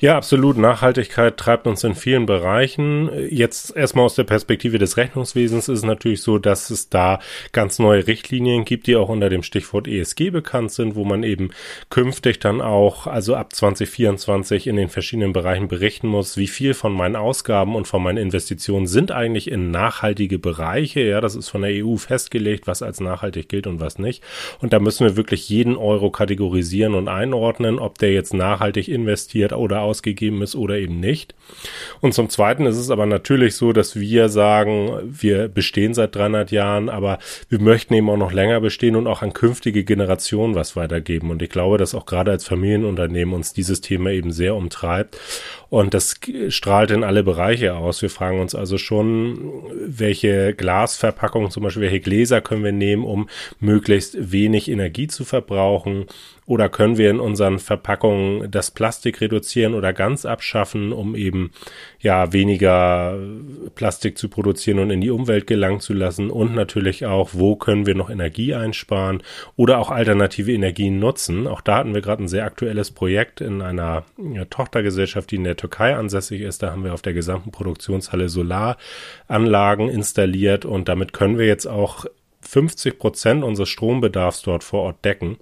Ja, 0.00 0.16
absolut. 0.16 0.56
Nachhaltigkeit 0.56 1.36
treibt 1.36 1.66
uns 1.66 1.84
in 1.84 1.94
vielen 1.94 2.26
Bereichen. 2.26 3.08
Jetzt 3.30 3.76
erstmal 3.76 4.06
aus 4.06 4.16
der 4.16 4.24
Perspektive 4.24 4.78
des 4.78 4.96
Rechnungswesens 4.96 5.68
ist 5.68 5.78
es 5.78 5.84
natürlich 5.84 6.22
so, 6.22 6.38
dass 6.38 6.70
es 6.70 6.88
da 6.88 7.20
ganz 7.52 7.78
neue 7.78 8.06
Richtlinien 8.06 8.64
gibt, 8.64 8.86
die 8.86 8.96
auch 8.96 9.08
unter 9.08 9.28
dem 9.28 9.42
Stichwort 9.42 9.86
ESG 9.86 10.30
bekannt 10.30 10.72
sind, 10.72 10.96
wo 10.96 11.04
man 11.04 11.22
eben 11.22 11.50
künftig 11.88 12.40
dann 12.40 12.60
auch, 12.60 13.06
also 13.06 13.36
ab 13.36 13.54
2024 13.54 14.66
in 14.66 14.76
den 14.76 14.88
verschiedenen 14.88 15.32
Bereichen 15.32 15.68
berichten 15.68 16.08
muss, 16.08 16.36
wie 16.36 16.48
viel 16.48 16.74
von 16.74 16.92
meinen 16.92 17.14
Ausgaben 17.16 17.76
und 17.76 17.86
von 17.86 18.02
meinen 18.02 18.18
Investitionen 18.18 18.88
sind 18.88 19.12
eigentlich 19.12 19.50
in 19.50 19.70
nachhaltige 19.70 20.38
Bereiche. 20.38 21.00
Ja, 21.00 21.20
das 21.20 21.36
ist 21.36 21.48
von 21.48 21.62
der 21.62 21.84
EU 21.84 21.96
festgelegt, 21.96 22.66
was 22.66 22.82
als 22.82 23.00
nachhaltig 23.00 23.48
gilt 23.48 23.68
und 23.68 23.80
was 23.80 23.98
nicht. 23.98 24.22
Und 24.60 24.72
da 24.72 24.80
müssen 24.80 25.06
wir 25.06 25.16
wirklich 25.16 25.48
jeden 25.48 25.76
Euro 25.76 26.10
kategorisieren 26.10 26.94
und 26.94 27.06
einordnen, 27.06 27.78
ob 27.78 27.98
der 27.98 28.12
jetzt 28.12 28.34
nachhaltig 28.34 28.88
investiert 28.88 29.41
investiert 29.42 29.52
oder 29.52 29.82
ausgegeben 29.82 30.42
ist 30.42 30.54
oder 30.54 30.76
eben 30.76 31.00
nicht. 31.00 31.34
Und 32.00 32.14
zum 32.14 32.28
Zweiten 32.28 32.66
ist 32.66 32.76
es 32.76 32.90
aber 32.90 33.06
natürlich 33.06 33.56
so, 33.56 33.72
dass 33.72 33.96
wir 33.96 34.28
sagen, 34.28 34.90
wir 35.04 35.48
bestehen 35.48 35.94
seit 35.94 36.14
300 36.14 36.50
Jahren, 36.50 36.88
aber 36.88 37.18
wir 37.48 37.60
möchten 37.60 37.94
eben 37.94 38.10
auch 38.10 38.16
noch 38.16 38.32
länger 38.32 38.60
bestehen 38.60 38.96
und 38.96 39.06
auch 39.06 39.22
an 39.22 39.32
künftige 39.32 39.84
Generationen 39.84 40.54
was 40.54 40.76
weitergeben. 40.76 41.30
Und 41.30 41.42
ich 41.42 41.50
glaube, 41.50 41.78
dass 41.78 41.94
auch 41.94 42.06
gerade 42.06 42.30
als 42.30 42.46
Familienunternehmen 42.46 43.34
uns 43.34 43.52
dieses 43.52 43.80
Thema 43.80 44.10
eben 44.10 44.32
sehr 44.32 44.54
umtreibt. 44.54 45.18
Und 45.68 45.94
das 45.94 46.20
strahlt 46.48 46.90
in 46.90 47.02
alle 47.02 47.22
Bereiche 47.22 47.74
aus. 47.74 48.02
Wir 48.02 48.10
fragen 48.10 48.40
uns 48.40 48.54
also 48.54 48.76
schon, 48.76 49.38
welche 49.86 50.54
Glasverpackungen, 50.54 51.50
zum 51.50 51.62
Beispiel 51.62 51.82
welche 51.82 52.00
Gläser 52.00 52.40
können 52.40 52.64
wir 52.64 52.72
nehmen, 52.72 53.04
um 53.04 53.28
möglichst 53.58 54.32
wenig 54.32 54.70
Energie 54.70 55.06
zu 55.06 55.24
verbrauchen? 55.24 56.06
Oder 56.44 56.68
können 56.68 56.98
wir 56.98 57.08
in 57.08 57.20
unseren 57.20 57.58
Verpackungen 57.58 58.50
das 58.50 58.70
Plastik 58.70 59.20
reduzieren? 59.20 59.31
Reduzieren 59.32 59.74
oder 59.74 59.92
ganz 59.92 60.24
abschaffen, 60.26 60.92
um 60.92 61.14
eben 61.14 61.52
ja 62.00 62.32
weniger 62.32 63.18
Plastik 63.74 64.18
zu 64.18 64.28
produzieren 64.28 64.78
und 64.78 64.90
in 64.90 65.00
die 65.00 65.10
Umwelt 65.10 65.46
gelangen 65.46 65.80
zu 65.80 65.94
lassen 65.94 66.30
und 66.30 66.54
natürlich 66.54 67.06
auch, 67.06 67.30
wo 67.32 67.56
können 67.56 67.86
wir 67.86 67.94
noch 67.94 68.10
Energie 68.10 68.54
einsparen 68.54 69.22
oder 69.56 69.78
auch 69.78 69.90
alternative 69.90 70.52
Energien 70.52 70.98
nutzen. 70.98 71.46
Auch 71.46 71.60
da 71.60 71.76
hatten 71.78 71.94
wir 71.94 72.02
gerade 72.02 72.22
ein 72.22 72.28
sehr 72.28 72.44
aktuelles 72.44 72.90
Projekt 72.90 73.40
in 73.40 73.62
einer 73.62 74.04
Tochtergesellschaft, 74.50 75.30
die 75.30 75.36
in 75.36 75.44
der 75.44 75.56
Türkei 75.56 75.96
ansässig 75.96 76.42
ist. 76.42 76.62
Da 76.62 76.70
haben 76.70 76.84
wir 76.84 76.92
auf 76.92 77.02
der 77.02 77.14
gesamten 77.14 77.50
Produktionshalle 77.50 78.28
Solaranlagen 78.28 79.88
installiert 79.88 80.64
und 80.64 80.88
damit 80.88 81.12
können 81.12 81.38
wir 81.38 81.46
jetzt 81.46 81.66
auch 81.66 82.06
50 82.52 82.98
Prozent 82.98 83.44
unseres 83.44 83.70
Strombedarfs 83.70 84.42
dort 84.42 84.62
vor 84.62 84.82
Ort 84.82 85.02
decken, 85.06 85.38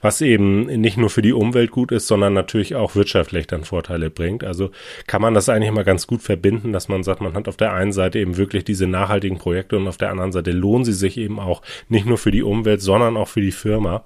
was 0.00 0.20
eben 0.20 0.66
nicht 0.66 0.96
nur 0.96 1.10
für 1.10 1.20
die 1.20 1.32
Umwelt 1.32 1.72
gut 1.72 1.90
ist, 1.90 2.06
sondern 2.06 2.32
natürlich 2.32 2.76
auch 2.76 2.94
wirtschaftlich 2.94 3.48
dann 3.48 3.64
Vorteile 3.64 4.08
bringt. 4.08 4.44
Also 4.44 4.70
kann 5.08 5.20
man 5.20 5.34
das 5.34 5.48
eigentlich 5.48 5.72
mal 5.72 5.82
ganz 5.82 6.06
gut 6.06 6.22
verbinden, 6.22 6.72
dass 6.72 6.86
man 6.86 7.02
sagt, 7.02 7.20
man 7.20 7.34
hat 7.34 7.48
auf 7.48 7.56
der 7.56 7.72
einen 7.72 7.92
Seite 7.92 8.20
eben 8.20 8.36
wirklich 8.36 8.62
diese 8.62 8.86
nachhaltigen 8.86 9.36
Projekte 9.36 9.76
und 9.76 9.88
auf 9.88 9.96
der 9.96 10.12
anderen 10.12 10.30
Seite 10.30 10.52
lohnen 10.52 10.84
sie 10.84 10.92
sich 10.92 11.18
eben 11.18 11.40
auch 11.40 11.60
nicht 11.88 12.06
nur 12.06 12.18
für 12.18 12.30
die 12.30 12.44
Umwelt, 12.44 12.80
sondern 12.80 13.16
auch 13.16 13.28
für 13.28 13.40
die 13.40 13.50
Firma. 13.50 14.04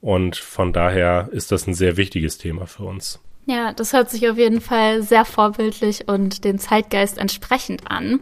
Und 0.00 0.36
von 0.36 0.72
daher 0.72 1.28
ist 1.32 1.52
das 1.52 1.66
ein 1.66 1.74
sehr 1.74 1.98
wichtiges 1.98 2.38
Thema 2.38 2.66
für 2.66 2.84
uns. 2.84 3.20
Ja, 3.44 3.74
das 3.74 3.92
hört 3.92 4.08
sich 4.08 4.26
auf 4.30 4.38
jeden 4.38 4.62
Fall 4.62 5.02
sehr 5.02 5.26
vorbildlich 5.26 6.08
und 6.08 6.44
dem 6.44 6.58
Zeitgeist 6.58 7.18
entsprechend 7.18 7.90
an. 7.90 8.20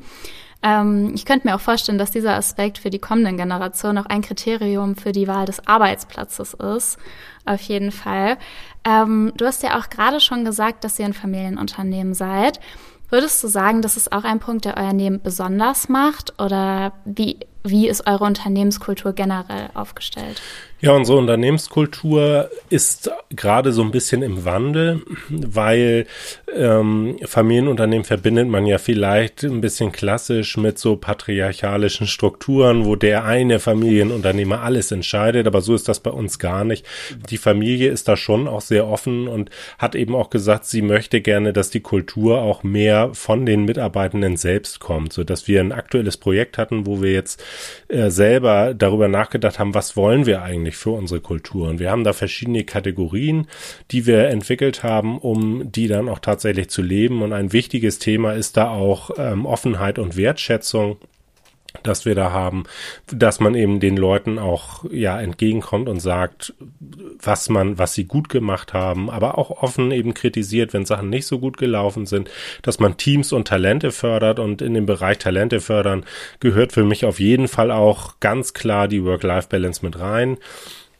Ähm, 0.62 1.12
ich 1.14 1.24
könnte 1.24 1.46
mir 1.46 1.54
auch 1.56 1.60
vorstellen, 1.60 1.98
dass 1.98 2.10
dieser 2.10 2.34
Aspekt 2.34 2.78
für 2.78 2.90
die 2.90 2.98
kommenden 2.98 3.36
Generationen 3.36 3.98
auch 3.98 4.06
ein 4.06 4.22
Kriterium 4.22 4.96
für 4.96 5.12
die 5.12 5.26
Wahl 5.26 5.46
des 5.46 5.66
Arbeitsplatzes 5.66 6.54
ist. 6.54 6.98
Auf 7.44 7.60
jeden 7.62 7.90
Fall. 7.90 8.38
Ähm, 8.84 9.32
du 9.36 9.46
hast 9.46 9.62
ja 9.62 9.78
auch 9.78 9.90
gerade 9.90 10.20
schon 10.20 10.44
gesagt, 10.44 10.84
dass 10.84 10.98
ihr 10.98 11.06
ein 11.06 11.14
Familienunternehmen 11.14 12.14
seid. 12.14 12.60
Würdest 13.10 13.42
du 13.44 13.48
sagen, 13.48 13.82
das 13.82 13.96
ist 13.96 14.12
auch 14.12 14.24
ein 14.24 14.40
Punkt, 14.40 14.64
der 14.64 14.76
euer 14.78 14.94
Leben 14.94 15.20
besonders 15.20 15.88
macht? 15.88 16.40
Oder 16.40 16.92
wie, 17.04 17.40
wie 17.62 17.88
ist 17.88 18.06
eure 18.06 18.24
Unternehmenskultur 18.24 19.12
generell 19.12 19.68
aufgestellt? 19.74 20.40
Ja, 20.84 20.96
unsere 20.96 21.18
Unternehmenskultur 21.18 22.50
ist 22.68 23.08
gerade 23.30 23.72
so 23.72 23.82
ein 23.82 23.92
bisschen 23.92 24.20
im 24.20 24.44
Wandel, 24.44 25.02
weil 25.28 26.06
ähm, 26.52 27.18
Familienunternehmen 27.24 28.04
verbindet 28.04 28.48
man 28.48 28.66
ja 28.66 28.78
vielleicht 28.78 29.44
ein 29.44 29.60
bisschen 29.60 29.92
klassisch 29.92 30.56
mit 30.56 30.80
so 30.80 30.96
patriarchalischen 30.96 32.08
Strukturen, 32.08 32.84
wo 32.84 32.96
der 32.96 33.24
eine 33.24 33.60
Familienunternehmer 33.60 34.62
alles 34.62 34.90
entscheidet, 34.90 35.46
aber 35.46 35.60
so 35.60 35.76
ist 35.76 35.88
das 35.88 36.00
bei 36.00 36.10
uns 36.10 36.40
gar 36.40 36.64
nicht. 36.64 36.84
Die 37.30 37.38
Familie 37.38 37.88
ist 37.90 38.08
da 38.08 38.16
schon 38.16 38.48
auch 38.48 38.60
sehr 38.60 38.88
offen 38.88 39.28
und 39.28 39.50
hat 39.78 39.94
eben 39.94 40.16
auch 40.16 40.30
gesagt, 40.30 40.64
sie 40.66 40.82
möchte 40.82 41.20
gerne, 41.20 41.52
dass 41.52 41.70
die 41.70 41.78
Kultur 41.78 42.40
auch 42.40 42.64
mehr 42.64 43.10
von 43.12 43.46
den 43.46 43.66
Mitarbeitenden 43.66 44.36
selbst 44.36 44.80
kommt, 44.80 45.12
so 45.12 45.22
dass 45.22 45.46
wir 45.46 45.60
ein 45.60 45.70
aktuelles 45.70 46.16
Projekt 46.16 46.58
hatten, 46.58 46.86
wo 46.86 47.00
wir 47.00 47.12
jetzt 47.12 47.40
äh, 47.86 48.10
selber 48.10 48.74
darüber 48.74 49.06
nachgedacht 49.06 49.60
haben, 49.60 49.74
was 49.74 49.96
wollen 49.96 50.26
wir 50.26 50.42
eigentlich 50.42 50.71
eigentlich 50.72 50.76
für 50.76 50.90
unsere 50.90 51.20
Kultur. 51.20 51.68
Und 51.68 51.78
wir 51.78 51.90
haben 51.90 52.04
da 52.04 52.12
verschiedene 52.12 52.64
Kategorien, 52.64 53.46
die 53.90 54.06
wir 54.06 54.28
entwickelt 54.28 54.82
haben, 54.82 55.18
um 55.18 55.70
die 55.70 55.88
dann 55.88 56.08
auch 56.08 56.18
tatsächlich 56.18 56.70
zu 56.70 56.82
leben. 56.82 57.22
Und 57.22 57.32
ein 57.32 57.52
wichtiges 57.52 57.98
Thema 57.98 58.32
ist 58.32 58.56
da 58.56 58.70
auch 58.70 59.10
ähm, 59.18 59.46
Offenheit 59.46 59.98
und 59.98 60.16
Wertschätzung 60.16 60.96
dass 61.82 62.04
wir 62.04 62.14
da 62.14 62.32
haben, 62.32 62.64
dass 63.06 63.40
man 63.40 63.54
eben 63.54 63.80
den 63.80 63.96
Leuten 63.96 64.38
auch 64.38 64.84
ja 64.92 65.18
entgegenkommt 65.18 65.88
und 65.88 66.00
sagt, 66.00 66.52
was 67.22 67.48
man, 67.48 67.78
was 67.78 67.94
sie 67.94 68.04
gut 68.04 68.28
gemacht 68.28 68.72
haben, 68.72 69.10
aber 69.10 69.38
auch 69.38 69.50
offen 69.62 69.90
eben 69.90 70.14
kritisiert, 70.14 70.72
wenn 70.72 70.84
Sachen 70.84 71.08
nicht 71.08 71.26
so 71.26 71.38
gut 71.38 71.56
gelaufen 71.56 72.06
sind, 72.06 72.30
dass 72.62 72.78
man 72.78 72.96
Teams 72.96 73.32
und 73.32 73.48
Talente 73.48 73.92
fördert 73.92 74.38
und 74.38 74.62
in 74.62 74.74
dem 74.74 74.86
Bereich 74.86 75.18
Talente 75.18 75.60
fördern 75.60 76.04
gehört 76.40 76.72
für 76.72 76.84
mich 76.84 77.04
auf 77.04 77.20
jeden 77.20 77.48
Fall 77.48 77.70
auch 77.70 78.20
ganz 78.20 78.54
klar 78.54 78.88
die 78.88 79.04
Work-Life-Balance 79.04 79.84
mit 79.84 79.98
rein. 79.98 80.38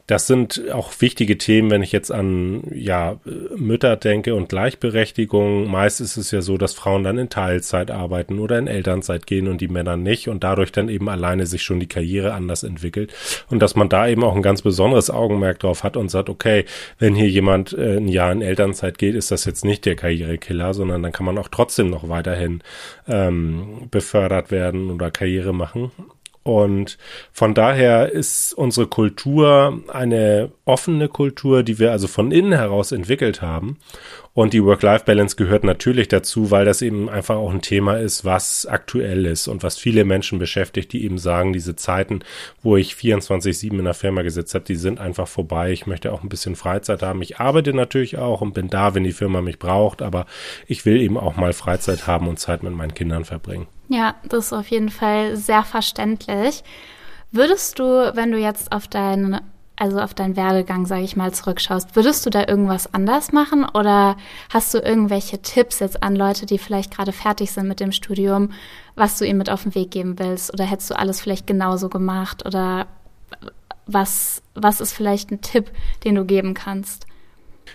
Das 0.07 0.27
sind 0.27 0.71
auch 0.73 0.93
wichtige 0.99 1.39
Themen, 1.39 1.71
wenn 1.71 1.83
ich 1.83 1.93
jetzt 1.93 2.11
an 2.11 2.65
ja 2.75 3.21
Mütter 3.57 3.97
denke 3.97 4.35
und 4.35 4.49
Gleichberechtigung. 4.49 5.71
Meist 5.71 6.01
ist 6.01 6.17
es 6.17 6.33
ja 6.33 6.43
so, 6.43 6.59
dass 6.59 6.75
Frauen 6.75 7.05
dann 7.05 7.19
in 7.19 7.29
Teilzeit 7.29 7.91
arbeiten 7.91 8.41
oder 8.41 8.59
in 8.59 8.67
Elternzeit 8.67 9.27
gehen 9.27 9.47
und 9.47 9.61
die 9.61 9.69
Männer 9.69 9.97
nicht 9.97 10.29
und 10.29 10.43
dadurch 10.43 10.73
dann 10.73 10.89
eben 10.89 11.09
alleine 11.09 11.47
sich 11.47 11.63
schon 11.63 11.79
die 11.79 11.87
Karriere 11.87 12.35
anders 12.35 12.65
entwickelt 12.65 13.13
und 13.49 13.61
dass 13.61 13.77
man 13.77 13.89
da 13.89 14.09
eben 14.09 14.25
auch 14.25 14.35
ein 14.35 14.43
ganz 14.43 14.63
besonderes 14.63 15.09
Augenmerk 15.09 15.61
drauf 15.61 15.85
hat 15.85 15.97
und 15.97 16.11
sagt, 16.11 16.29
okay, 16.29 16.65
wenn 16.99 17.15
hier 17.15 17.29
jemand 17.29 17.73
äh, 17.73 17.99
ein 17.99 18.09
Jahr 18.09 18.33
in 18.33 18.43
Elternzeit 18.43 18.99
geht, 18.99 19.15
ist 19.15 19.31
das 19.31 19.45
jetzt 19.45 19.65
nicht 19.65 19.87
der 19.87 19.95
Karrierekiller, 19.95 20.75
sondern 20.75 21.03
dann 21.03 21.13
kann 21.13 21.27
man 21.27 21.39
auch 21.39 21.49
trotzdem 21.49 21.91
noch 21.91 22.09
weiterhin 22.09 22.63
ähm, 23.07 23.89
befördert 23.91 24.51
werden 24.51 24.91
oder 24.91 25.11
Karriere 25.11 25.55
machen. 25.55 25.93
Und 26.45 26.99
von 27.33 27.55
daher 27.55 28.11
ist 28.11 28.53
unsere 28.53 28.89
Kultur 28.89 29.81
eine 29.89 30.51
offene 30.65 31.09
Kultur, 31.09 31.63
die 31.63 31.79
wir 31.79 31.93
also 31.93 32.09
von 32.09 32.33
innen 32.33 32.53
heraus 32.53 32.91
entwickelt 32.91 33.43
haben. 33.43 33.79
Und 34.35 34.55
die 34.55 34.65
Work-Life-Balance 34.65 35.37
gehört 35.37 35.63
natürlich 35.63 36.09
dazu, 36.09 36.51
weil 36.51 36.65
das 36.65 36.81
eben 36.81 37.11
einfach 37.11 37.37
auch 37.37 37.53
ein 37.53 37.61
Thema 37.61 37.99
ist, 37.99 38.25
was 38.25 38.65
aktuell 38.65 39.27
ist 39.27 39.47
und 39.47 39.63
was 39.63 39.77
viele 39.77 40.05
Menschen 40.05 40.39
beschäftigt, 40.39 40.93
die 40.95 41.05
eben 41.05 41.19
sagen, 41.19 41.53
diese 41.53 41.77
Zeiten, 41.77 42.21
wo 42.63 42.79
ich 42.79 42.95
24-7 42.95 43.79
in 43.79 43.85
der 43.85 43.93
Firma 43.93 44.23
gesetzt 44.23 44.55
habe, 44.55 44.65
die 44.65 44.77
sind 44.77 45.01
einfach 45.01 45.29
vorbei. 45.29 45.71
Ich 45.73 45.87
möchte 45.87 46.13
auch 46.13 46.23
ein 46.23 46.31
bisschen 46.31 46.57
Freizeit 46.57 47.03
haben. 47.03 47.21
Ich 47.21 47.41
arbeite 47.41 47.75
natürlich 47.75 48.17
auch 48.17 48.41
und 48.41 48.55
bin 48.55 48.69
da, 48.69 48.95
wenn 48.95 49.05
die 49.05 49.13
Firma 49.13 49.43
mich 49.43 49.59
braucht, 49.59 50.01
aber 50.01 50.25
ich 50.67 50.87
will 50.87 51.03
eben 51.03 51.19
auch 51.19 51.37
mal 51.37 51.53
Freizeit 51.53 52.07
haben 52.07 52.27
und 52.27 52.39
Zeit 52.39 52.63
mit 52.63 52.73
meinen 52.73 52.95
Kindern 52.95 53.27
verbringen. 53.27 53.67
Ja, 53.93 54.15
das 54.27 54.47
ist 54.47 54.53
auf 54.55 54.69
jeden 54.69 54.89
Fall 54.89 55.37
sehr 55.37 55.65
verständlich. 55.65 56.65
Würdest 57.31 57.79
du, 57.79 57.85
wenn 58.15 58.33
du 58.33 58.39
jetzt 58.39 58.73
auf 58.73 58.89
deinen, 58.89 59.39
also 59.77 60.01
auf 60.01 60.15
deinen 60.15 60.35
Werdegang, 60.35 60.87
sage 60.87 61.03
ich 61.03 61.15
mal, 61.15 61.35
zurückschaust, 61.35 61.95
würdest 61.95 62.25
du 62.25 62.31
da 62.31 62.49
irgendwas 62.49 62.95
anders 62.95 63.33
machen 63.33 63.67
oder 63.69 64.17
hast 64.51 64.73
du 64.73 64.79
irgendwelche 64.79 65.43
Tipps 65.43 65.81
jetzt 65.81 66.03
an 66.03 66.17
Leute, 66.17 66.47
die 66.47 66.57
vielleicht 66.57 66.97
gerade 66.97 67.13
fertig 67.13 67.53
sind 67.53 67.69
mit 67.69 67.81
dem 67.81 67.93
Studium, 67.93 68.53
was 68.95 69.19
du 69.19 69.27
ihnen 69.27 69.37
mit 69.37 69.51
auf 69.51 69.65
den 69.65 69.75
Weg 69.75 69.91
geben 69.91 70.19
willst? 70.19 70.55
Oder 70.55 70.65
hättest 70.65 70.89
du 70.89 70.99
alles 70.99 71.21
vielleicht 71.21 71.47
genauso 71.47 71.91
gemacht? 71.91 72.47
Oder 72.47 72.87
was, 73.85 74.43
was 74.55 74.81
ist 74.81 74.95
vielleicht 74.95 75.31
ein 75.31 75.43
Tipp, 75.43 75.71
den 76.05 76.15
du 76.15 76.25
geben 76.25 76.55
kannst? 76.55 77.05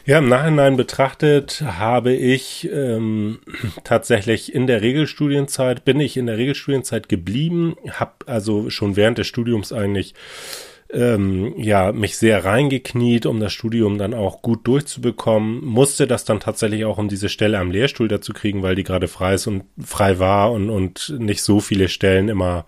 Ja, 0.05 0.19
im 0.19 0.29
Nachhinein 0.29 0.77
betrachtet 0.77 1.61
habe 1.61 2.13
ich 2.13 2.69
ähm, 2.71 3.39
tatsächlich 3.83 4.53
in 4.53 4.65
der 4.65 4.81
Regelstudienzeit, 4.81 5.83
bin 5.83 5.99
ich 5.99 6.15
in 6.17 6.27
der 6.27 6.37
Regelstudienzeit 6.37 7.09
geblieben, 7.09 7.75
habe 7.91 8.13
also 8.25 8.69
schon 8.69 8.95
während 8.95 9.17
des 9.17 9.27
Studiums 9.27 9.73
eigentlich 9.73 10.13
ähm, 10.91 11.53
ja 11.57 11.91
mich 11.91 12.17
sehr 12.17 12.45
reingekniet, 12.45 13.25
um 13.25 13.39
das 13.39 13.51
Studium 13.51 13.97
dann 13.97 14.13
auch 14.13 14.41
gut 14.41 14.65
durchzubekommen, 14.65 15.65
musste 15.65 16.07
das 16.07 16.23
dann 16.23 16.39
tatsächlich 16.39 16.85
auch 16.85 16.97
um 16.97 17.09
diese 17.09 17.29
Stelle 17.29 17.59
am 17.59 17.71
Lehrstuhl 17.71 18.07
dazu 18.07 18.31
kriegen, 18.33 18.63
weil 18.63 18.75
die 18.75 18.83
gerade 18.83 19.07
frei 19.07 19.33
ist 19.33 19.47
und 19.47 19.63
frei 19.83 20.19
war 20.19 20.51
und 20.53 20.69
und 20.69 21.15
nicht 21.19 21.41
so 21.41 21.59
viele 21.59 21.89
Stellen 21.89 22.29
immer 22.29 22.65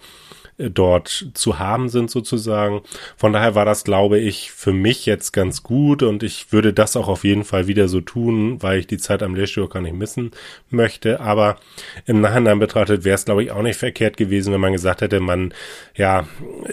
dort 0.59 1.27
zu 1.33 1.57
haben 1.57 1.89
sind 1.89 2.11
sozusagen. 2.11 2.81
Von 3.15 3.33
daher 3.33 3.55
war 3.55 3.65
das, 3.65 3.83
glaube 3.83 4.19
ich, 4.19 4.51
für 4.51 4.73
mich 4.73 5.05
jetzt 5.05 5.31
ganz 5.31 5.63
gut 5.63 6.03
und 6.03 6.21
ich 6.21 6.51
würde 6.51 6.73
das 6.73 6.97
auch 6.97 7.07
auf 7.07 7.23
jeden 7.23 7.45
Fall 7.45 7.67
wieder 7.67 7.87
so 7.87 8.01
tun, 8.01 8.61
weil 8.61 8.79
ich 8.79 8.87
die 8.87 8.97
Zeit 8.97 9.23
am 9.23 9.35
Lehrstuhl 9.35 9.69
gar 9.69 9.81
nicht 9.81 9.95
missen 9.95 10.31
möchte. 10.69 11.21
Aber 11.21 11.57
im 12.05 12.19
Nachhinein 12.19 12.59
betrachtet 12.59 13.05
wäre 13.05 13.15
es, 13.15 13.25
glaube 13.25 13.43
ich, 13.43 13.51
auch 13.51 13.61
nicht 13.61 13.79
verkehrt 13.79 14.17
gewesen, 14.17 14.53
wenn 14.53 14.59
man 14.59 14.73
gesagt 14.73 15.01
hätte, 15.01 15.21
man 15.21 15.53
ja 15.95 16.27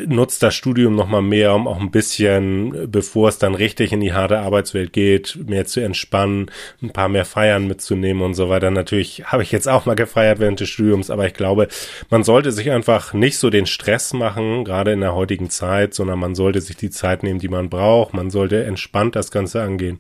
nutzt 0.05 0.43
das 0.43 0.55
Studium 0.55 0.97
nochmal 0.97 1.23
mehr, 1.23 1.55
um 1.55 1.69
auch 1.69 1.81
ein 1.81 1.91
bisschen, 1.91 2.91
bevor 2.91 3.29
es 3.29 3.39
dann 3.39 3.55
richtig 3.55 3.93
in 3.93 4.01
die 4.01 4.13
harte 4.13 4.41
Arbeitswelt 4.41 4.93
geht, 4.93 5.39
mehr 5.47 5.67
zu 5.67 5.81
entspannen, 5.81 6.51
ein 6.83 6.91
paar 6.91 7.09
mehr 7.09 7.25
Feiern 7.25 7.69
mitzunehmen 7.69 8.23
und 8.23 8.35
so 8.35 8.49
weiter. 8.49 8.71
Natürlich 8.71 9.25
habe 9.27 9.45
ich 9.45 9.53
jetzt 9.53 9.69
auch 9.69 9.87
mal 9.87 9.95
gefeiert 9.95 10.41
während 10.41 10.59
des 10.59 10.69
Studiums, 10.69 11.11
aber 11.11 11.27
ich 11.27 11.35
glaube, 11.35 11.69
man 12.11 12.25
sollte 12.25 12.51
sich 12.51 12.71
einfach 12.71 13.13
nicht 13.13 13.39
so 13.39 13.51
den 13.51 13.67
Stress 13.77 14.15
machen, 14.15 14.65
gerade 14.65 14.93
in 14.93 15.01
der 15.01 15.15
heutigen 15.15 15.51
Zeit, 15.51 15.93
sondern 15.93 16.19
man 16.19 16.35
sollte 16.35 16.63
sich 16.63 16.79
die 16.79 16.89
Zeit 16.89 17.23
nehmen, 17.23 17.41
die 17.41 17.49
man 17.49 17.69
braucht. 17.69 18.15
Man 18.15 18.31
sollte 18.31 18.65
entspannt 18.65 19.17
das 19.17 19.31
Ganze 19.31 19.61
angehen 19.61 19.99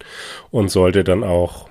und 0.50 0.70
sollte 0.70 1.04
dann 1.04 1.22
auch 1.22 1.68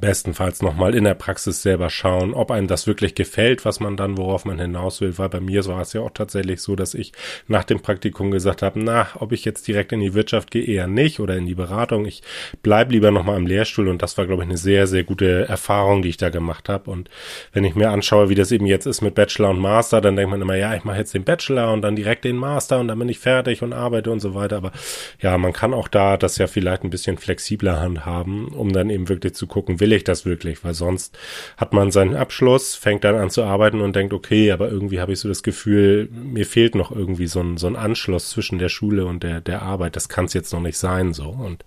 bestenfalls 0.00 0.62
nochmal 0.62 0.94
in 0.94 1.04
der 1.04 1.14
Praxis 1.14 1.62
selber 1.62 1.90
schauen, 1.90 2.34
ob 2.34 2.50
einem 2.50 2.66
das 2.66 2.86
wirklich 2.86 3.14
gefällt, 3.14 3.64
was 3.64 3.80
man 3.80 3.96
dann, 3.96 4.16
worauf 4.16 4.44
man 4.44 4.58
hinaus 4.58 5.00
will, 5.00 5.18
weil 5.18 5.28
bei 5.28 5.40
mir 5.40 5.64
war 5.66 5.80
es 5.80 5.92
ja 5.92 6.00
auch 6.00 6.10
tatsächlich 6.10 6.60
so, 6.60 6.76
dass 6.76 6.94
ich 6.94 7.12
nach 7.48 7.64
dem 7.64 7.80
Praktikum 7.80 8.30
gesagt 8.30 8.62
habe, 8.62 8.80
na, 8.80 9.08
ob 9.14 9.32
ich 9.32 9.44
jetzt 9.44 9.66
direkt 9.66 9.92
in 9.92 10.00
die 10.00 10.14
Wirtschaft 10.14 10.50
gehe, 10.50 10.64
eher 10.64 10.86
nicht 10.86 11.20
oder 11.20 11.36
in 11.36 11.46
die 11.46 11.54
Beratung, 11.54 12.06
ich 12.06 12.22
bleib 12.62 12.90
lieber 12.92 13.10
nochmal 13.10 13.36
im 13.36 13.46
Lehrstuhl 13.46 13.88
und 13.88 14.02
das 14.02 14.18
war, 14.18 14.26
glaube 14.26 14.42
ich, 14.42 14.48
eine 14.48 14.58
sehr, 14.58 14.86
sehr 14.86 15.04
gute 15.04 15.48
Erfahrung, 15.48 16.02
die 16.02 16.08
ich 16.08 16.16
da 16.16 16.28
gemacht 16.28 16.68
habe. 16.68 16.90
Und 16.90 17.10
wenn 17.52 17.64
ich 17.64 17.74
mir 17.74 17.90
anschaue, 17.90 18.28
wie 18.28 18.34
das 18.34 18.52
eben 18.52 18.66
jetzt 18.66 18.86
ist 18.86 19.02
mit 19.02 19.14
Bachelor 19.14 19.50
und 19.50 19.58
Master, 19.58 20.00
dann 20.00 20.16
denkt 20.16 20.30
man 20.30 20.42
immer, 20.42 20.56
ja, 20.56 20.74
ich 20.74 20.84
mache 20.84 20.98
jetzt 20.98 21.14
den 21.14 21.24
Bachelor 21.24 21.72
und 21.72 21.82
dann 21.82 21.96
direkt 21.96 22.24
den 22.24 22.36
Master 22.36 22.78
und 22.80 22.88
dann 22.88 22.98
bin 22.98 23.08
ich 23.08 23.18
fertig 23.18 23.62
und 23.62 23.72
arbeite 23.72 24.10
und 24.10 24.20
so 24.20 24.34
weiter, 24.34 24.56
aber 24.56 24.72
ja, 25.20 25.36
man 25.38 25.52
kann 25.52 25.74
auch 25.74 25.88
da 25.88 26.16
das 26.16 26.38
ja 26.38 26.46
vielleicht 26.46 26.84
ein 26.84 26.90
bisschen 26.90 27.18
flexibler 27.18 27.80
handhaben, 27.80 28.48
um 28.48 28.72
dann 28.72 28.90
eben 28.90 29.08
wirklich 29.08 29.34
zu 29.34 29.46
gucken, 29.46 29.80
will 29.86 29.92
ich 29.92 30.04
das 30.04 30.24
wirklich? 30.24 30.64
Weil 30.64 30.74
sonst 30.74 31.16
hat 31.56 31.72
man 31.72 31.92
seinen 31.92 32.16
Abschluss, 32.16 32.74
fängt 32.74 33.04
dann 33.04 33.14
an 33.14 33.30
zu 33.30 33.44
arbeiten 33.44 33.80
und 33.80 33.94
denkt, 33.94 34.12
okay, 34.12 34.50
aber 34.50 34.68
irgendwie 34.68 35.00
habe 35.00 35.12
ich 35.12 35.20
so 35.20 35.28
das 35.28 35.44
Gefühl, 35.44 36.08
mir 36.10 36.44
fehlt 36.44 36.74
noch 36.74 36.90
irgendwie 36.90 37.28
so 37.28 37.40
ein, 37.40 37.56
so 37.56 37.68
ein 37.68 37.76
Anschluss 37.76 38.30
zwischen 38.30 38.58
der 38.58 38.68
Schule 38.68 39.06
und 39.06 39.22
der, 39.22 39.40
der 39.40 39.62
Arbeit. 39.62 39.94
Das 39.94 40.08
kann 40.08 40.24
es 40.24 40.34
jetzt 40.34 40.52
noch 40.52 40.60
nicht 40.60 40.76
sein, 40.76 41.12
so. 41.12 41.28
Und 41.28 41.64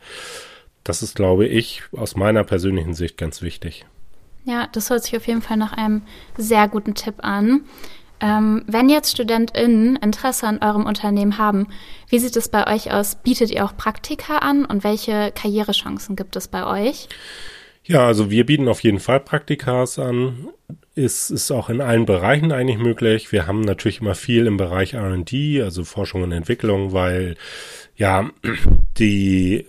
das 0.83 1.01
ist, 1.01 1.15
glaube 1.15 1.47
ich, 1.47 1.83
aus 1.95 2.17
meiner 2.17 2.43
persönlichen 2.43 2.93
Sicht 2.93 3.17
ganz 3.17 3.41
wichtig. 3.41 3.85
Ja, 4.43 4.67
das 4.73 4.89
hört 4.89 5.03
sich 5.03 5.15
auf 5.15 5.27
jeden 5.27 5.41
Fall 5.41 5.57
nach 5.57 5.73
einem 5.73 6.01
sehr 6.37 6.67
guten 6.67 6.95
Tipp 6.95 7.15
an. 7.19 7.61
Ähm, 8.21 8.63
wenn 8.67 8.89
jetzt 8.89 9.11
StudentInnen 9.11 9.95
Interesse 9.95 10.45
an 10.45 10.61
eurem 10.61 10.85
Unternehmen 10.85 11.37
haben, 11.37 11.67
wie 12.09 12.19
sieht 12.19 12.35
es 12.35 12.49
bei 12.49 12.67
euch 12.67 12.91
aus? 12.91 13.15
Bietet 13.15 13.49
ihr 13.49 13.63
auch 13.63 13.77
Praktika 13.77 14.39
an 14.39 14.65
und 14.65 14.83
welche 14.83 15.31
Karrierechancen 15.31 16.17
gibt 16.17 16.35
es 16.35 16.49
bei 16.49 16.65
euch? 16.65 17.07
Ja, 17.89 18.05
also 18.05 18.29
wir 18.29 18.45
bieten 18.45 18.67
auf 18.67 18.81
jeden 18.81 18.99
Fall 18.99 19.19
Praktikas 19.19 19.97
an. 19.97 20.49
Es 20.93 21.31
ist 21.31 21.49
auch 21.49 21.69
in 21.69 21.81
allen 21.81 22.05
Bereichen 22.05 22.51
eigentlich 22.51 22.77
möglich. 22.77 23.31
Wir 23.31 23.47
haben 23.47 23.61
natürlich 23.61 23.99
immer 23.99 24.13
viel 24.13 24.45
im 24.45 24.57
Bereich 24.57 24.93
R&D, 24.93 25.63
also 25.63 25.83
Forschung 25.83 26.21
und 26.21 26.31
Entwicklung, 26.31 26.93
weil 26.93 27.35
ja 27.95 28.29
die 28.99 29.65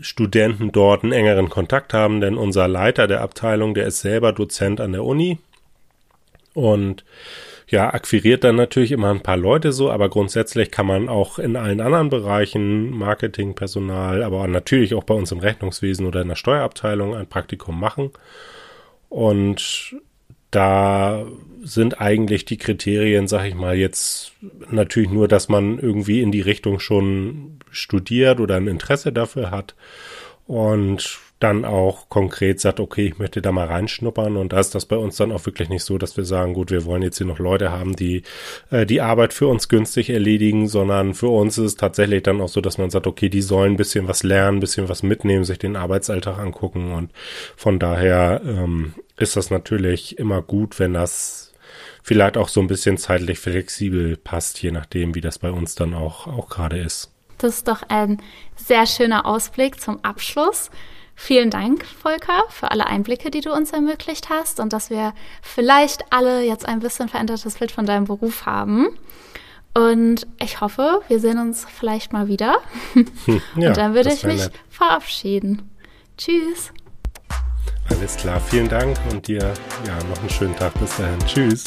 Studenten 0.00 0.72
dort 0.72 1.02
einen 1.02 1.12
engeren 1.12 1.50
Kontakt 1.50 1.92
haben, 1.92 2.22
denn 2.22 2.38
unser 2.38 2.66
Leiter 2.66 3.06
der 3.06 3.20
Abteilung, 3.20 3.74
der 3.74 3.88
ist 3.88 4.00
selber 4.00 4.32
Dozent 4.32 4.80
an 4.80 4.92
der 4.92 5.04
Uni 5.04 5.38
und 6.54 7.04
ja, 7.70 7.94
akquiriert 7.94 8.42
dann 8.42 8.56
natürlich 8.56 8.90
immer 8.90 9.10
ein 9.10 9.22
paar 9.22 9.36
Leute 9.36 9.72
so, 9.72 9.90
aber 9.90 10.08
grundsätzlich 10.08 10.72
kann 10.72 10.86
man 10.86 11.08
auch 11.08 11.38
in 11.38 11.56
allen 11.56 11.80
anderen 11.80 12.10
Bereichen, 12.10 12.90
Marketing, 12.90 13.54
Personal, 13.54 14.24
aber 14.24 14.46
natürlich 14.48 14.94
auch 14.94 15.04
bei 15.04 15.14
uns 15.14 15.30
im 15.30 15.38
Rechnungswesen 15.38 16.04
oder 16.06 16.20
in 16.20 16.28
der 16.28 16.34
Steuerabteilung 16.34 17.14
ein 17.14 17.28
Praktikum 17.28 17.78
machen. 17.78 18.10
Und 19.08 19.94
da 20.50 21.24
sind 21.62 22.00
eigentlich 22.00 22.44
die 22.44 22.56
Kriterien, 22.56 23.28
sag 23.28 23.46
ich 23.46 23.54
mal, 23.54 23.76
jetzt 23.76 24.32
natürlich 24.68 25.10
nur, 25.10 25.28
dass 25.28 25.48
man 25.48 25.78
irgendwie 25.78 26.22
in 26.22 26.32
die 26.32 26.40
Richtung 26.40 26.80
schon 26.80 27.60
studiert 27.70 28.40
oder 28.40 28.56
ein 28.56 28.66
Interesse 28.66 29.12
dafür 29.12 29.52
hat. 29.52 29.76
Und 30.46 31.20
dann 31.40 31.64
auch 31.64 32.08
konkret 32.08 32.60
sagt, 32.60 32.80
okay, 32.80 33.06
ich 33.06 33.18
möchte 33.18 33.42
da 33.42 33.50
mal 33.50 33.66
reinschnuppern 33.66 34.36
und 34.36 34.52
da 34.52 34.60
ist 34.60 34.74
das 34.74 34.84
bei 34.84 34.96
uns 34.96 35.16
dann 35.16 35.32
auch 35.32 35.44
wirklich 35.46 35.70
nicht 35.70 35.84
so, 35.84 35.98
dass 35.98 36.16
wir 36.16 36.24
sagen, 36.24 36.52
gut, 36.52 36.70
wir 36.70 36.84
wollen 36.84 37.02
jetzt 37.02 37.18
hier 37.18 37.26
noch 37.26 37.38
Leute 37.38 37.72
haben, 37.72 37.96
die 37.96 38.22
äh, 38.70 38.84
die 38.84 39.00
Arbeit 39.00 39.32
für 39.32 39.46
uns 39.46 39.68
günstig 39.68 40.10
erledigen, 40.10 40.68
sondern 40.68 41.14
für 41.14 41.28
uns 41.28 41.56
ist 41.58 41.64
es 41.64 41.76
tatsächlich 41.76 42.22
dann 42.22 42.40
auch 42.40 42.48
so, 42.48 42.60
dass 42.60 42.78
man 42.78 42.90
sagt, 42.90 43.06
okay, 43.06 43.30
die 43.30 43.42
sollen 43.42 43.72
ein 43.72 43.76
bisschen 43.78 44.06
was 44.06 44.22
lernen, 44.22 44.58
ein 44.58 44.60
bisschen 44.60 44.88
was 44.88 45.02
mitnehmen, 45.02 45.44
sich 45.44 45.58
den 45.58 45.76
Arbeitsalltag 45.76 46.38
angucken 46.38 46.92
und 46.92 47.10
von 47.56 47.78
daher 47.78 48.42
ähm, 48.44 48.94
ist 49.16 49.36
das 49.36 49.50
natürlich 49.50 50.18
immer 50.18 50.42
gut, 50.42 50.78
wenn 50.78 50.92
das 50.92 51.54
vielleicht 52.02 52.36
auch 52.36 52.48
so 52.48 52.60
ein 52.60 52.66
bisschen 52.66 52.98
zeitlich 52.98 53.38
flexibel 53.38 54.16
passt, 54.16 54.62
je 54.62 54.72
nachdem, 54.72 55.14
wie 55.14 55.20
das 55.20 55.38
bei 55.38 55.50
uns 55.50 55.74
dann 55.74 55.94
auch, 55.94 56.26
auch 56.26 56.48
gerade 56.48 56.78
ist. 56.78 57.12
Das 57.38 57.56
ist 57.56 57.68
doch 57.68 57.82
ein 57.88 58.20
sehr 58.56 58.84
schöner 58.84 59.24
Ausblick 59.24 59.80
zum 59.80 60.04
Abschluss. 60.04 60.70
Vielen 61.22 61.50
Dank, 61.50 61.84
Volker, 61.84 62.44
für 62.48 62.70
alle 62.70 62.86
Einblicke, 62.86 63.30
die 63.30 63.42
du 63.42 63.52
uns 63.52 63.72
ermöglicht 63.72 64.30
hast 64.30 64.58
und 64.58 64.72
dass 64.72 64.88
wir 64.88 65.12
vielleicht 65.42 66.02
alle 66.10 66.42
jetzt 66.42 66.66
ein 66.66 66.80
bisschen 66.80 67.10
verändertes 67.10 67.56
Bild 67.56 67.70
von 67.70 67.84
deinem 67.84 68.06
Beruf 68.06 68.46
haben. 68.46 68.88
Und 69.74 70.26
ich 70.42 70.62
hoffe, 70.62 71.02
wir 71.08 71.20
sehen 71.20 71.38
uns 71.38 71.66
vielleicht 71.78 72.14
mal 72.14 72.26
wieder. 72.26 72.56
Ja, 73.54 73.68
und 73.68 73.76
dann 73.76 73.94
würde 73.94 74.14
ich 74.14 74.24
mich 74.24 74.40
nett. 74.40 74.52
verabschieden. 74.70 75.70
Tschüss. 76.16 76.72
Alles 77.90 78.16
klar, 78.16 78.40
vielen 78.40 78.70
Dank 78.70 78.96
und 79.10 79.28
dir 79.28 79.52
ja 79.86 79.98
noch 80.08 80.20
einen 80.20 80.30
schönen 80.30 80.56
Tag 80.56 80.72
bis 80.80 80.96
dahin. 80.96 81.18
Tschüss. 81.26 81.64